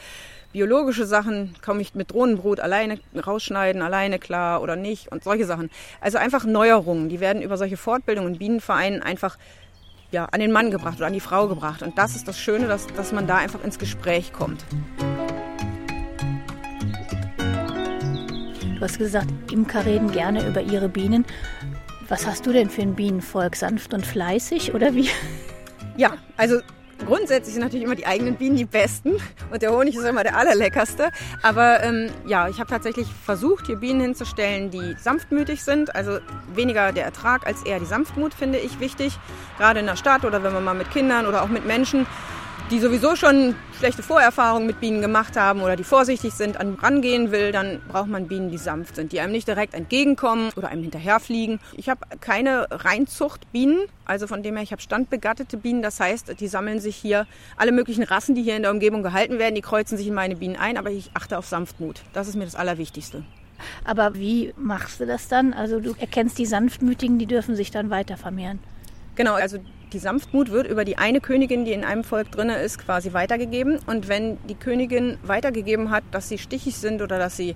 [0.52, 5.70] biologische Sachen, komme ich mit Drohnenbrut alleine rausschneiden, alleine klar oder nicht und solche Sachen.
[6.02, 9.38] Also einfach Neuerungen, die werden über solche Fortbildungen in Bienenvereinen einfach
[10.12, 11.82] ja, an den Mann gebracht oder an die Frau gebracht.
[11.82, 14.64] Und das ist das Schöne, dass, dass man da einfach ins Gespräch kommt.
[18.76, 21.24] Du hast gesagt, Imker reden gerne über ihre Bienen.
[22.08, 23.56] Was hast du denn für ein Bienenvolk?
[23.56, 25.08] Sanft und fleißig oder wie?
[25.96, 26.60] Ja, also
[27.06, 29.16] Grundsätzlich sind natürlich immer die eigenen Bienen die besten
[29.50, 31.10] und der Honig ist immer der allerleckerste.
[31.42, 35.94] Aber ähm, ja, ich habe tatsächlich versucht, hier Bienen hinzustellen, die sanftmütig sind.
[35.94, 36.18] Also
[36.54, 39.18] weniger der Ertrag als eher die Sanftmut finde ich wichtig.
[39.58, 42.06] Gerade in der Stadt oder wenn man mal mit Kindern oder auch mit Menschen
[42.72, 47.30] die sowieso schon schlechte Vorerfahrungen mit Bienen gemacht haben oder die vorsichtig sind, an rangehen
[47.30, 50.80] will, dann braucht man Bienen, die sanft sind, die einem nicht direkt entgegenkommen oder einem
[50.80, 51.60] hinterherfliegen.
[51.76, 55.82] Ich habe keine Reinzuchtbienen, also von dem her, ich habe standbegattete Bienen.
[55.82, 57.26] Das heißt, die sammeln sich hier,
[57.58, 60.36] alle möglichen Rassen, die hier in der Umgebung gehalten werden, die kreuzen sich in meine
[60.36, 62.00] Bienen ein, aber ich achte auf Sanftmut.
[62.14, 63.22] Das ist mir das Allerwichtigste.
[63.84, 65.52] Aber wie machst du das dann?
[65.52, 68.60] Also du erkennst die Sanftmütigen, die dürfen sich dann weiter vermehren.
[69.14, 69.58] Genau, also
[69.92, 73.78] die Sanftmut wird über die eine Königin, die in einem Volk drin ist, quasi weitergegeben.
[73.86, 77.54] Und wenn die Königin weitergegeben hat, dass sie stichig sind oder dass sie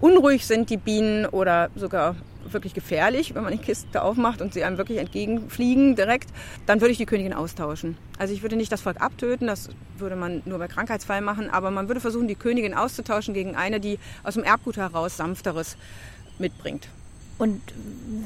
[0.00, 2.16] unruhig sind, die Bienen, oder sogar
[2.50, 6.28] wirklich gefährlich, wenn man die Kiste aufmacht und sie einem wirklich entgegenfliegen direkt,
[6.66, 7.96] dann würde ich die Königin austauschen.
[8.18, 11.70] Also ich würde nicht das Volk abtöten, das würde man nur bei Krankheitsfall machen, aber
[11.70, 15.76] man würde versuchen, die Königin auszutauschen gegen eine, die aus dem Erbgut heraus sanfteres
[16.38, 16.88] mitbringt.
[17.38, 17.60] Und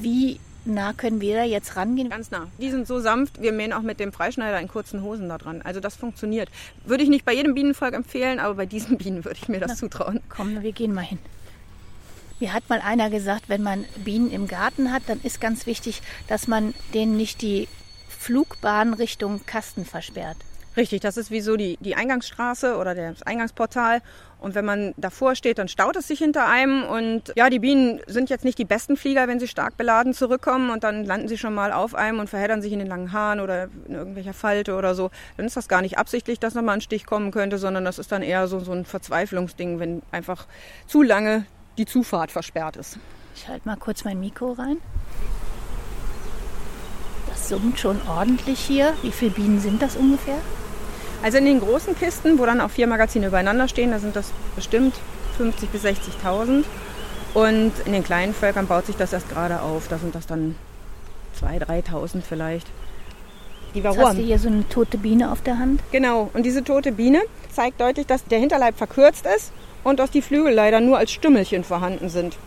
[0.01, 2.09] wie nah können wir da jetzt rangehen?
[2.09, 2.47] Ganz nah.
[2.59, 5.61] Die sind so sanft, wir mähen auch mit dem Freischneider in kurzen Hosen da dran.
[5.63, 6.49] Also das funktioniert.
[6.85, 9.71] Würde ich nicht bei jedem Bienenvolk empfehlen, aber bei diesen Bienen würde ich mir das
[9.71, 10.21] Na, zutrauen.
[10.29, 11.19] Komm, wir gehen mal hin.
[12.39, 16.01] Mir hat mal einer gesagt, wenn man Bienen im Garten hat, dann ist ganz wichtig,
[16.27, 17.67] dass man denen nicht die
[18.09, 20.37] Flugbahn Richtung Kasten versperrt.
[20.77, 24.03] Richtig, das ist wie so die, die Eingangsstraße oder das Eingangsportal.
[24.39, 26.83] Und wenn man davor steht, dann staut es sich hinter einem.
[26.83, 30.69] Und ja, die Bienen sind jetzt nicht die besten Flieger, wenn sie stark beladen zurückkommen
[30.69, 33.39] und dann landen sie schon mal auf einem und verheddern sich in den langen Haaren
[33.39, 35.09] oder in irgendwelcher Falte oder so.
[35.35, 38.11] Dann ist das gar nicht absichtlich, dass nochmal ein Stich kommen könnte, sondern das ist
[38.11, 40.45] dann eher so, so ein Verzweiflungsding, wenn einfach
[40.85, 41.47] zu lange
[41.79, 42.99] die Zufahrt versperrt ist.
[43.35, 44.77] Ich halte mal kurz mein Mikro rein.
[47.27, 48.93] Das summt schon ordentlich hier.
[49.01, 50.37] Wie viele Bienen sind das ungefähr?
[51.23, 54.31] Also in den großen Kisten, wo dann auch vier Magazine übereinander stehen, da sind das
[54.55, 54.95] bestimmt
[55.39, 56.63] 50.000 bis 60.000.
[57.33, 59.87] Und in den kleinen Völkern baut sich das erst gerade auf.
[59.87, 60.55] Da sind das dann
[61.41, 62.67] 2.000, 3.000 vielleicht.
[63.73, 65.81] Die Jetzt hast du hier so eine tote Biene auf der Hand?
[65.91, 66.29] Genau.
[66.33, 69.51] Und diese tote Biene zeigt deutlich, dass der Hinterleib verkürzt ist
[69.83, 72.37] und dass die Flügel leider nur als Stümmelchen vorhanden sind.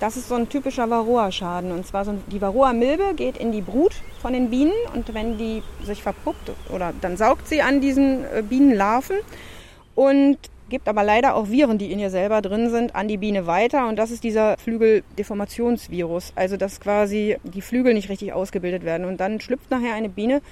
[0.00, 1.72] Das ist so ein typischer Varroa-Schaden.
[1.72, 3.94] Und zwar so die Varroa-Milbe geht in die Brut
[4.26, 8.42] von den Bienen und wenn die sich verpuppt oder dann saugt sie an diesen äh,
[8.42, 9.18] Bienenlarven
[9.94, 13.46] und gibt aber leider auch Viren, die in ihr selber drin sind, an die Biene
[13.46, 13.86] weiter.
[13.86, 16.32] Und das ist dieser Flügeldeformationsvirus.
[16.34, 19.06] Also dass quasi die Flügel nicht richtig ausgebildet werden.
[19.06, 20.42] Und dann schlüpft nachher eine Biene,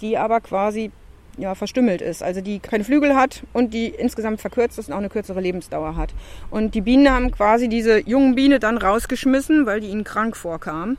[0.00, 0.92] die aber quasi
[1.36, 4.98] ja, verstümmelt ist, also die keine Flügel hat und die insgesamt verkürzt ist und auch
[4.98, 6.14] eine kürzere Lebensdauer hat.
[6.48, 10.96] Und die Bienen haben quasi diese jungen Biene dann rausgeschmissen, weil die ihnen krank vorkam.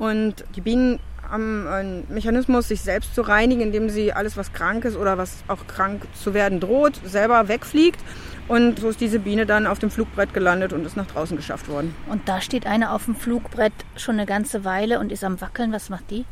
[0.00, 0.98] Und die Bienen
[1.30, 5.44] haben einen Mechanismus, sich selbst zu reinigen, indem sie alles, was krank ist oder was
[5.48, 8.00] auch krank zu werden droht, selber wegfliegt.
[8.48, 11.68] Und so ist diese Biene dann auf dem Flugbrett gelandet und ist nach draußen geschafft
[11.68, 11.94] worden.
[12.08, 15.72] Und da steht eine auf dem Flugbrett schon eine ganze Weile und ist am Wackeln.
[15.72, 16.24] Was macht die?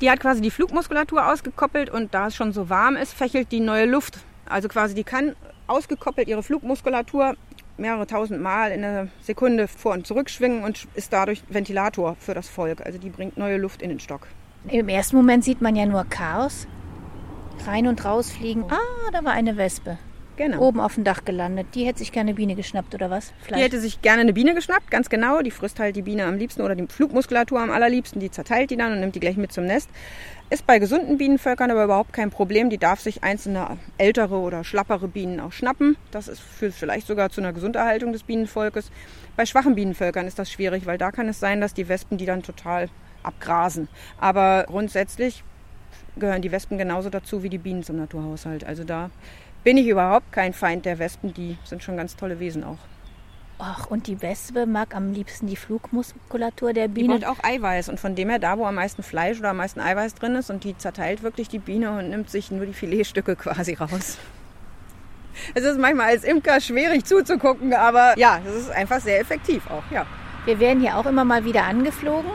[0.00, 3.60] Die hat quasi die Flugmuskulatur ausgekoppelt und da es schon so warm ist, fächelt die
[3.60, 4.18] neue Luft.
[4.48, 5.36] Also quasi die kann
[5.68, 7.36] ausgekoppelt ihre Flugmuskulatur
[7.78, 12.34] mehrere tausend Mal in der Sekunde vor und zurück schwingen und ist dadurch Ventilator für
[12.34, 12.84] das Volk.
[12.84, 14.26] Also die bringt neue Luft in den Stock.
[14.68, 16.66] Im ersten Moment sieht man ja nur Chaos.
[17.66, 18.64] Rein und raus fliegen.
[18.68, 19.98] Ah, da war eine Wespe.
[20.38, 20.60] Genau.
[20.60, 21.66] Oben auf dem Dach gelandet.
[21.74, 23.32] Die hätte sich gerne eine Biene geschnappt, oder was?
[23.42, 23.58] Vielleicht.
[23.58, 25.42] Die hätte sich gerne eine Biene geschnappt, ganz genau.
[25.42, 28.20] Die frisst halt die Biene am liebsten oder die Flugmuskulatur am allerliebsten.
[28.20, 29.90] Die zerteilt die dann und nimmt die gleich mit zum Nest.
[30.48, 32.70] Ist bei gesunden Bienenvölkern aber überhaupt kein Problem.
[32.70, 35.96] Die darf sich einzelne ältere oder schlappere Bienen auch schnappen.
[36.12, 38.92] Das ist führt vielleicht sogar zu einer Gesunderhaltung des Bienenvolkes.
[39.36, 42.26] Bei schwachen Bienenvölkern ist das schwierig, weil da kann es sein, dass die Wespen die
[42.26, 42.88] dann total
[43.24, 43.88] abgrasen.
[44.20, 45.42] Aber grundsätzlich
[46.16, 48.64] gehören die Wespen genauso dazu wie die Bienen zum Naturhaushalt.
[48.64, 49.10] Also da
[49.64, 51.34] bin ich überhaupt kein Feind der Wespen.
[51.34, 52.78] Die sind schon ganz tolle Wesen auch.
[53.60, 57.18] Ach, und die Wespe mag am liebsten die Flugmuskulatur der Biene.
[57.18, 57.88] Die braucht auch Eiweiß.
[57.88, 60.50] Und von dem her, da wo am meisten Fleisch oder am meisten Eiweiß drin ist,
[60.50, 64.18] und die zerteilt wirklich die Biene und nimmt sich nur die Filetstücke quasi raus.
[65.54, 69.84] Es ist manchmal als Imker schwierig zuzugucken, aber ja, es ist einfach sehr effektiv auch,
[69.92, 70.04] ja.
[70.44, 72.30] Wir werden hier auch immer mal wieder angeflogen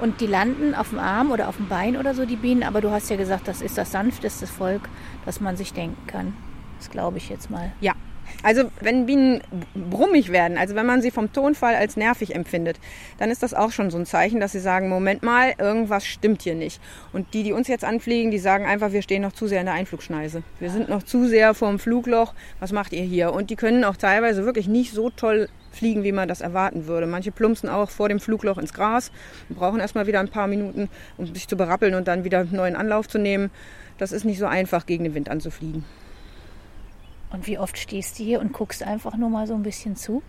[0.00, 2.62] und die landen auf dem Arm oder auf dem Bein oder so, die Bienen.
[2.62, 4.82] Aber du hast ja gesagt, das ist das sanfteste Volk,
[5.24, 6.34] das man sich denken kann.
[6.78, 7.72] Das glaube ich jetzt mal.
[7.80, 7.94] Ja.
[8.42, 9.40] Also wenn Bienen
[9.74, 12.78] brummig werden, also wenn man sie vom Tonfall als nervig empfindet,
[13.18, 16.42] dann ist das auch schon so ein Zeichen, dass sie sagen, Moment mal, irgendwas stimmt
[16.42, 16.80] hier nicht.
[17.12, 19.66] Und die, die uns jetzt anfliegen, die sagen einfach, wir stehen noch zu sehr in
[19.66, 20.42] der Einflugschneise.
[20.60, 22.34] Wir sind noch zu sehr vorm Flugloch.
[22.60, 23.32] Was macht ihr hier?
[23.32, 27.06] Und die können auch teilweise wirklich nicht so toll fliegen, wie man das erwarten würde.
[27.06, 29.10] Manche plumpsen auch vor dem Flugloch ins Gras
[29.48, 32.52] und brauchen erstmal wieder ein paar Minuten, um sich zu berappeln und dann wieder einen
[32.52, 33.50] neuen Anlauf zu nehmen.
[33.98, 35.84] Das ist nicht so einfach, gegen den Wind anzufliegen.
[37.30, 40.22] Und wie oft stehst du hier und guckst einfach nur mal so ein bisschen zu?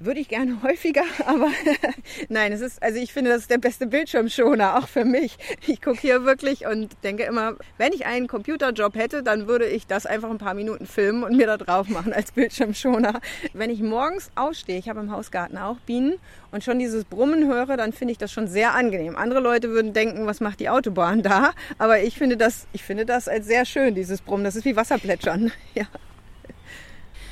[0.00, 1.48] Würde ich gerne häufiger, aber
[2.28, 5.36] nein, es ist, also ich finde, das ist der beste Bildschirmschoner, auch für mich.
[5.66, 9.86] Ich gucke hier wirklich und denke immer, wenn ich einen Computerjob hätte, dann würde ich
[9.86, 13.20] das einfach ein paar Minuten filmen und mir da drauf machen als Bildschirmschoner.
[13.52, 16.14] Wenn ich morgens ausstehe, ich habe im Hausgarten auch Bienen
[16.52, 19.16] und schon dieses Brummen höre, dann finde ich das schon sehr angenehm.
[19.16, 21.52] Andere Leute würden denken, was macht die Autobahn da?
[21.78, 24.44] Aber ich finde das, ich finde das als sehr schön, dieses Brummen.
[24.44, 25.52] Das ist wie Wasserplätschern.
[25.74, 25.84] Ja.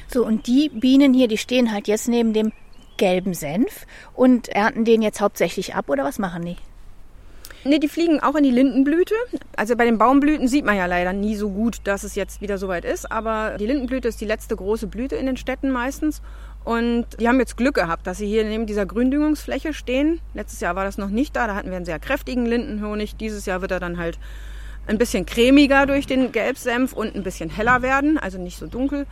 [0.09, 2.53] So, und die Bienen hier, die stehen halt jetzt neben dem
[2.97, 6.57] gelben Senf und ernten den jetzt hauptsächlich ab oder was machen die?
[7.65, 9.15] Nee, die fliegen auch in die Lindenblüte.
[9.57, 12.59] Also bei den Baumblüten sieht man ja leider nie so gut, dass es jetzt wieder
[12.59, 13.11] soweit ist.
[13.11, 16.23] Aber die Lindenblüte ist die letzte große Blüte in den Städten meistens.
[16.65, 20.21] Und die haben jetzt Glück gehabt, dass sie hier neben dieser Gründüngungsfläche stehen.
[20.33, 23.17] Letztes Jahr war das noch nicht da, da hatten wir einen sehr kräftigen Lindenhonig.
[23.17, 24.19] Dieses Jahr wird er dann halt
[24.87, 29.07] ein bisschen cremiger durch den Gelbsenf und ein bisschen heller werden, also nicht so dunkel.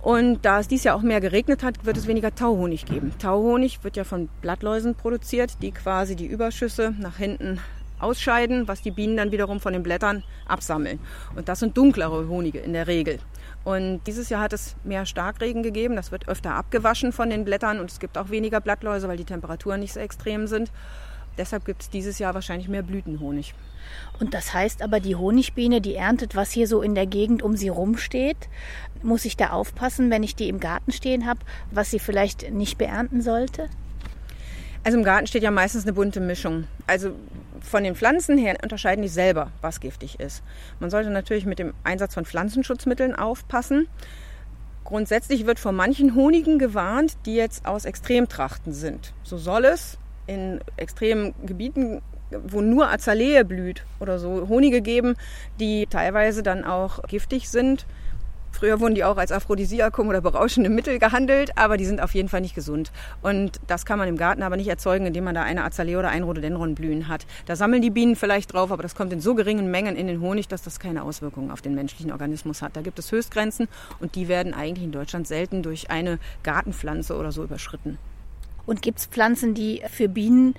[0.00, 3.12] Und da es dies Jahr auch mehr geregnet hat, wird es weniger Tauhonig geben.
[3.18, 7.60] Tauhonig wird ja von Blattläusen produziert, die quasi die Überschüsse nach hinten
[8.00, 11.00] ausscheiden, was die Bienen dann wiederum von den Blättern absammeln.
[11.34, 13.18] Und das sind dunklere Honige in der Regel.
[13.64, 15.96] Und dieses Jahr hat es mehr Starkregen gegeben.
[15.96, 19.24] Das wird öfter abgewaschen von den Blättern und es gibt auch weniger Blattläuse, weil die
[19.24, 20.70] Temperaturen nicht so extrem sind.
[21.38, 23.54] Deshalb gibt es dieses Jahr wahrscheinlich mehr Blütenhonig.
[24.18, 27.56] Und das heißt aber, die Honigbiene, die erntet, was hier so in der Gegend um
[27.56, 28.48] sie rumsteht.
[29.02, 32.76] Muss ich da aufpassen, wenn ich die im Garten stehen habe, was sie vielleicht nicht
[32.76, 33.68] beernten sollte?
[34.84, 36.64] Also im Garten steht ja meistens eine bunte Mischung.
[36.86, 37.12] Also
[37.60, 40.42] von den Pflanzen her unterscheiden die selber, was giftig ist.
[40.80, 43.88] Man sollte natürlich mit dem Einsatz von Pflanzenschutzmitteln aufpassen.
[44.84, 49.12] Grundsätzlich wird vor manchen Honigen gewarnt, die jetzt aus Extremtrachten sind.
[49.22, 55.16] So soll es in extremen Gebieten wo nur Azalee blüht oder so, Honige geben,
[55.60, 57.86] die teilweise dann auch giftig sind.
[58.50, 62.28] Früher wurden die auch als Aphrodisiakum oder berauschende Mittel gehandelt, aber die sind auf jeden
[62.28, 62.90] Fall nicht gesund.
[63.22, 66.08] Und das kann man im Garten aber nicht erzeugen, indem man da eine Azalee oder
[66.08, 67.26] ein Rhododendronblühen hat.
[67.46, 70.20] Da sammeln die Bienen vielleicht drauf, aber das kommt in so geringen Mengen in den
[70.20, 72.74] Honig, dass das keine Auswirkungen auf den menschlichen Organismus hat.
[72.74, 73.68] Da gibt es Höchstgrenzen
[74.00, 77.98] und die werden eigentlich in Deutschland selten durch eine Gartenpflanze oder so überschritten.
[78.68, 80.54] Und gibt es Pflanzen, die für Bienen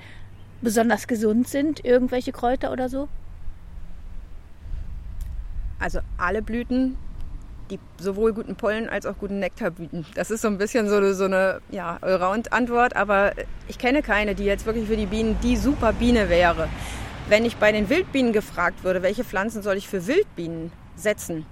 [0.64, 1.86] besonders gesund sind?
[1.86, 3.08] Irgendwelche Kräuter oder so?
[5.78, 6.98] Also alle Blüten,
[7.70, 10.08] die sowohl guten Pollen als auch guten Nektar bieten.
[10.16, 13.34] Das ist so ein bisschen so, so eine ja, Allround-Antwort, aber
[13.68, 16.68] ich kenne keine, die jetzt wirklich für die Bienen die super Biene wäre.
[17.28, 21.46] Wenn ich bei den Wildbienen gefragt würde, welche Pflanzen soll ich für Wildbienen setzen,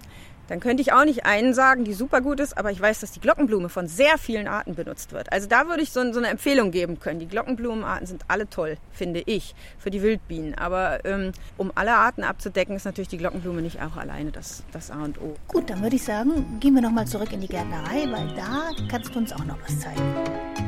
[0.48, 3.12] dann könnte ich auch nicht einen sagen, die super gut ist, aber ich weiß, dass
[3.12, 5.32] die Glockenblume von sehr vielen Arten benutzt wird.
[5.32, 7.20] Also da würde ich so, so eine Empfehlung geben können.
[7.20, 10.56] Die Glockenblumenarten sind alle toll, finde ich, für die Wildbienen.
[10.56, 14.92] Aber ähm, um alle Arten abzudecken, ist natürlich die Glockenblume nicht auch alleine das, das
[14.92, 15.36] A und O.
[15.48, 19.14] Gut, dann würde ich sagen, gehen wir nochmal zurück in die Gärtnerei, weil da kannst
[19.14, 20.66] du uns auch noch was zeigen.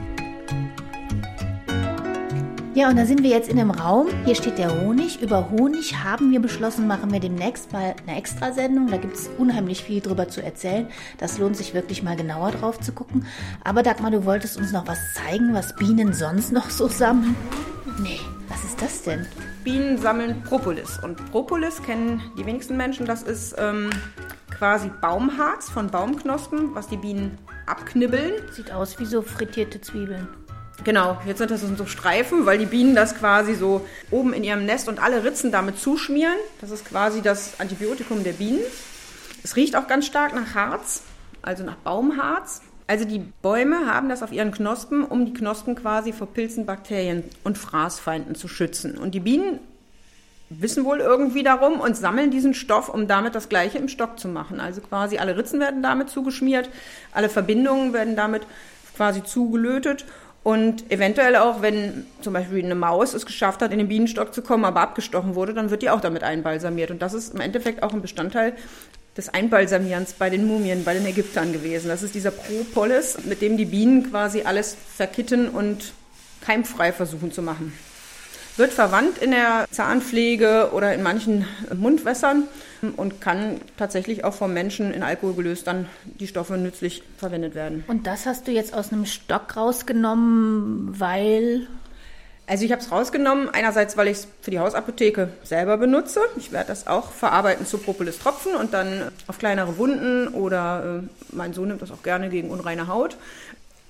[2.80, 4.08] Ja, und da sind wir jetzt in einem Raum.
[4.24, 5.22] Hier steht der Honig.
[5.22, 8.88] Über Honig haben wir beschlossen, machen wir demnächst mal eine Extrasendung.
[8.88, 10.88] Da gibt es unheimlich viel drüber zu erzählen.
[11.18, 13.26] Das lohnt sich wirklich mal genauer drauf zu gucken.
[13.66, 17.36] Aber Dagmar, du wolltest uns noch was zeigen, was Bienen sonst noch so sammeln?
[18.02, 19.26] Nee, was ist das denn?
[19.66, 21.00] Bienen sammeln Propolis.
[21.04, 23.06] Und Propolis kennen die wenigsten Menschen.
[23.06, 23.90] Das ist ähm,
[24.58, 28.36] quasi Baumharz von Baumknospen, was die Bienen abknibbeln.
[28.54, 30.30] Sieht aus wie so frittierte Zwiebeln.
[30.84, 34.66] Genau, jetzt sind das so Streifen, weil die Bienen das quasi so oben in ihrem
[34.66, 36.36] Nest und alle Ritzen damit zuschmieren.
[36.62, 38.60] Das ist quasi das Antibiotikum der Bienen.
[39.44, 41.04] Es riecht auch ganz stark nach Harz,
[41.42, 42.62] also nach Baumharz.
[42.88, 47.24] Also die Bäume haben das auf ihren Knospen, um die Knospen quasi vor Pilzen, Bakterien
[47.44, 48.98] und Fraßfeinden zu schützen.
[48.98, 49.60] Und die Bienen
[50.50, 54.28] wissen wohl irgendwie darum und sammeln diesen Stoff, um damit das Gleiche im Stock zu
[54.28, 54.60] machen.
[54.60, 56.70] Also quasi alle Ritzen werden damit zugeschmiert,
[57.12, 58.48] alle Verbindungen werden damit
[58.96, 60.06] quasi zugelötet
[60.44, 64.42] und eventuell auch, wenn zum Beispiel eine Maus es geschafft hat, in den Bienenstock zu
[64.42, 66.92] kommen, aber abgestochen wurde, dann wird die auch damit einbalsamiert.
[66.92, 68.54] Und das ist im Endeffekt auch ein Bestandteil
[69.18, 71.90] des Einbalsamierens bei den Mumien, bei den Ägyptern gewesen.
[71.90, 75.94] Das ist dieser Propolis, mit dem die Bienen quasi alles verkitten und
[76.42, 77.74] keimfrei versuchen zu machen.
[78.60, 82.44] Wird verwandt in der Zahnpflege oder in manchen Mundwässern
[82.98, 87.86] und kann tatsächlich auch vom Menschen in Alkohol gelöst dann die Stoffe nützlich verwendet werden.
[87.88, 91.68] Und das hast du jetzt aus einem Stock rausgenommen, weil
[92.48, 96.20] also ich habe es rausgenommen, einerseits, weil ich es für die Hausapotheke selber benutze.
[96.36, 101.54] Ich werde das auch verarbeiten zu Propolis-Tropfen und dann auf kleinere Wunden oder äh, mein
[101.54, 103.16] Sohn nimmt das auch gerne gegen unreine Haut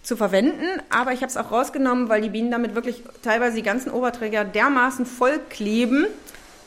[0.03, 0.65] zu verwenden.
[0.89, 4.43] Aber ich habe es auch rausgenommen, weil die Bienen damit wirklich teilweise die ganzen Oberträger
[4.43, 6.07] dermaßen voll kleben,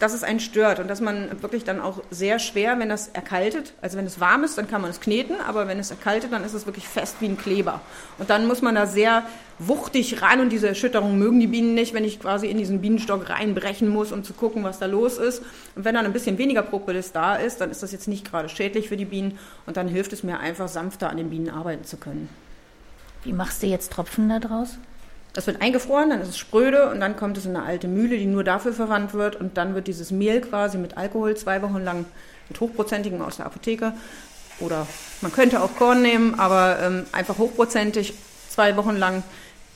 [0.03, 3.73] dass es einen stört und dass man wirklich dann auch sehr schwer, wenn das erkaltet,
[3.81, 6.43] also wenn es warm ist, dann kann man es kneten, aber wenn es erkaltet, dann
[6.43, 7.81] ist es wirklich fest wie ein Kleber.
[8.19, 9.25] Und dann muss man da sehr
[9.61, 13.31] wuchtig ran und diese Erschütterung mögen die Bienen nicht, wenn ich quasi in diesen Bienenstock
[13.31, 15.41] reinbrechen muss, um zu gucken, was da los ist.
[15.77, 18.49] Und wenn dann ein bisschen weniger Propolis da ist, dann ist das jetzt nicht gerade
[18.49, 21.85] schädlich für die Bienen und dann hilft es mir einfach sanfter an den Bienen arbeiten
[21.85, 22.29] zu können.
[23.25, 24.79] Wie machst du jetzt Tropfen da draus?
[25.33, 28.19] Das wird eingefroren, dann ist es spröde und dann kommt es in eine alte Mühle,
[28.19, 31.83] die nur dafür verwandt wird und dann wird dieses Mehl quasi mit Alkohol zwei Wochen
[31.83, 32.05] lang
[32.49, 33.95] mit hochprozentigem aus der Apotheke
[34.61, 34.87] oder
[35.23, 38.13] man könnte auch Korn nehmen, aber ähm, einfach hochprozentig
[38.51, 39.23] zwei Wochen lang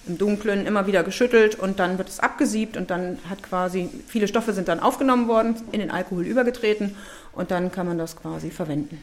[0.07, 4.29] im Dunkeln immer wieder geschüttelt und dann wird es abgesiebt und dann hat quasi viele
[4.29, 6.97] Stoffe sind dann aufgenommen worden, in den Alkohol übergetreten
[7.33, 9.03] und dann kann man das quasi verwenden.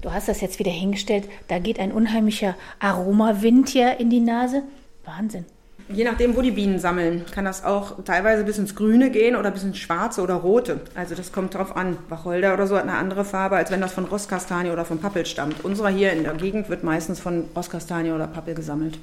[0.00, 4.62] Du hast das jetzt wieder hingestellt, da geht ein unheimlicher Aromawind hier in die Nase.
[5.04, 5.44] Wahnsinn.
[5.92, 9.50] Je nachdem, wo die Bienen sammeln, kann das auch teilweise bis ins Grüne gehen oder
[9.50, 10.80] bis ins Schwarze oder Rote.
[10.94, 11.98] Also das kommt drauf an.
[12.08, 15.26] Wacholder oder so hat eine andere Farbe, als wenn das von Rosskastanie oder von Pappel
[15.26, 15.64] stammt.
[15.64, 18.98] Unserer hier in der Gegend wird meistens von Rosskastanie oder Pappel gesammelt.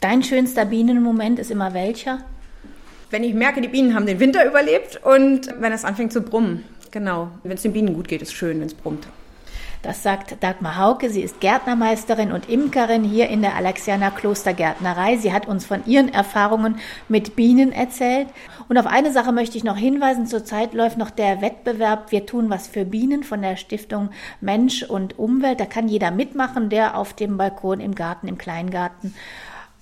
[0.00, 2.20] Dein schönster Bienenmoment ist immer welcher?
[3.10, 6.64] Wenn ich merke, die Bienen haben den Winter überlebt und wenn es anfängt zu brummen.
[6.90, 7.28] Genau.
[7.42, 9.06] Wenn es den Bienen gut geht, ist schön, wenn es brummt.
[9.82, 11.08] Das sagt Dagmar Hauke.
[11.08, 15.16] Sie ist Gärtnermeisterin und Imkerin hier in der Alexianer Klostergärtnerei.
[15.16, 16.78] Sie hat uns von ihren Erfahrungen
[17.08, 18.28] mit Bienen erzählt.
[18.68, 20.26] Und auf eine Sache möchte ich noch hinweisen.
[20.26, 24.10] Zurzeit läuft noch der Wettbewerb Wir tun was für Bienen von der Stiftung
[24.42, 25.60] Mensch und Umwelt.
[25.60, 29.14] Da kann jeder mitmachen, der auf dem Balkon, im Garten, im Kleingarten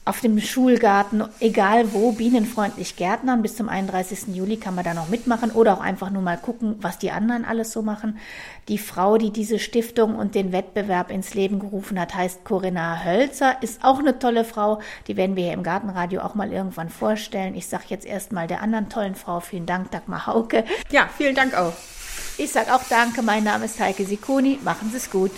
[0.08, 3.42] auf dem Schulgarten, egal wo, bienenfreundlich Gärtnern.
[3.42, 4.34] Bis zum 31.
[4.34, 7.44] Juli kann man da noch mitmachen oder auch einfach nur mal gucken, was die anderen
[7.44, 8.18] alles so machen.
[8.68, 13.62] Die Frau, die diese Stiftung und den Wettbewerb ins Leben gerufen hat, heißt Corinna Hölzer,
[13.62, 14.80] ist auch eine tolle Frau.
[15.06, 17.54] Die werden wir hier im Gartenradio auch mal irgendwann vorstellen.
[17.54, 20.64] Ich sage jetzt erstmal der anderen tollen Frau vielen Dank, Dagmar Hauke.
[20.90, 21.74] Ja, vielen Dank auch.
[22.38, 23.22] Ich sage auch Danke.
[23.22, 24.58] Mein Name ist Heike Sikoni.
[24.62, 25.32] Machen Sie es gut.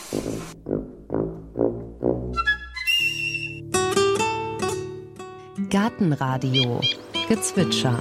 [5.71, 6.81] Gartenradio
[7.29, 8.01] Gezwitscher.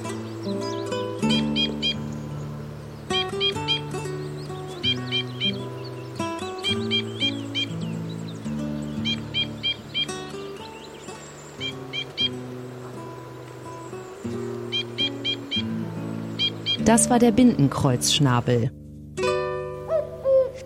[16.84, 18.72] Das war der Bindenkreuzschnabel.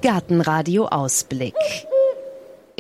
[0.02, 1.54] Gartenradio Ausblick.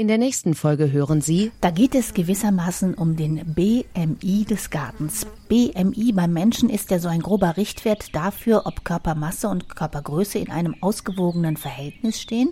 [0.03, 1.53] In der nächsten Folge hören Sie.
[1.61, 5.25] Da geht es gewissermaßen um den BMI des Gartens.
[5.47, 10.51] BMI beim Menschen ist ja so ein grober Richtwert dafür, ob Körpermasse und Körpergröße in
[10.51, 12.51] einem ausgewogenen Verhältnis stehen.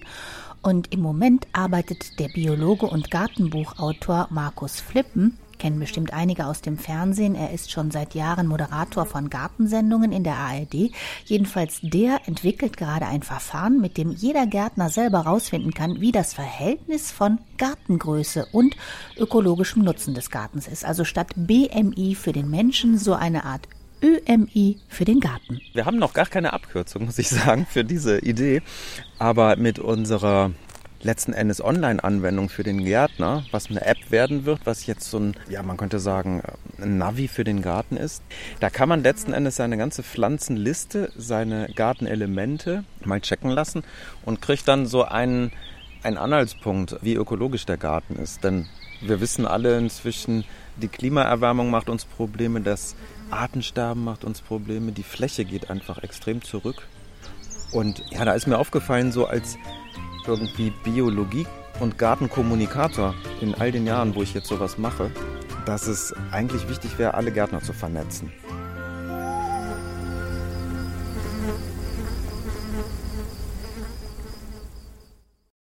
[0.62, 6.80] Und im Moment arbeitet der Biologe und Gartenbuchautor Markus Flippen kennen bestimmt einige aus dem
[6.80, 7.36] Fernsehen.
[7.36, 10.91] Er ist schon seit Jahren Moderator von Gartensendungen in der ARD.
[11.26, 16.34] Jedenfalls der entwickelt gerade ein Verfahren, mit dem jeder Gärtner selber herausfinden kann, wie das
[16.34, 18.76] Verhältnis von Gartengröße und
[19.18, 20.84] ökologischem Nutzen des Gartens ist.
[20.84, 23.68] Also statt BMI für den Menschen so eine Art
[24.01, 25.62] ÖMI für den Garten.
[25.74, 28.64] Wir haben noch gar keine Abkürzung, muss ich sagen, für diese Idee.
[29.20, 30.53] Aber mit unserer
[31.04, 35.36] letzten Endes Online-Anwendung für den Gärtner, was eine App werden wird, was jetzt so ein,
[35.49, 36.41] ja, man könnte sagen,
[36.80, 38.24] ein Navi für den Garten ist.
[38.60, 43.84] Da kann man letzten Endes seine ganze Pflanzenliste, seine Gartenelemente mal checken lassen
[44.26, 45.52] und kriegt dann so einen,
[46.04, 48.43] einen Anhaltspunkt, wie ökologisch der Garten ist.
[48.43, 48.68] Denn
[49.02, 50.43] wir wissen alle inzwischen,
[50.78, 52.95] die Klimaerwärmung macht uns Probleme, das
[53.30, 56.88] Artensterben macht uns Probleme, die Fläche geht einfach extrem zurück.
[57.72, 59.58] Und ja, da ist mir aufgefallen, so als
[60.28, 61.45] irgendwie Biologie
[61.80, 65.11] und Gartenkommunikator in all den Jahren, wo ich jetzt sowas mache,
[65.65, 68.32] dass es eigentlich wichtig wäre, alle Gärtner zu vernetzen.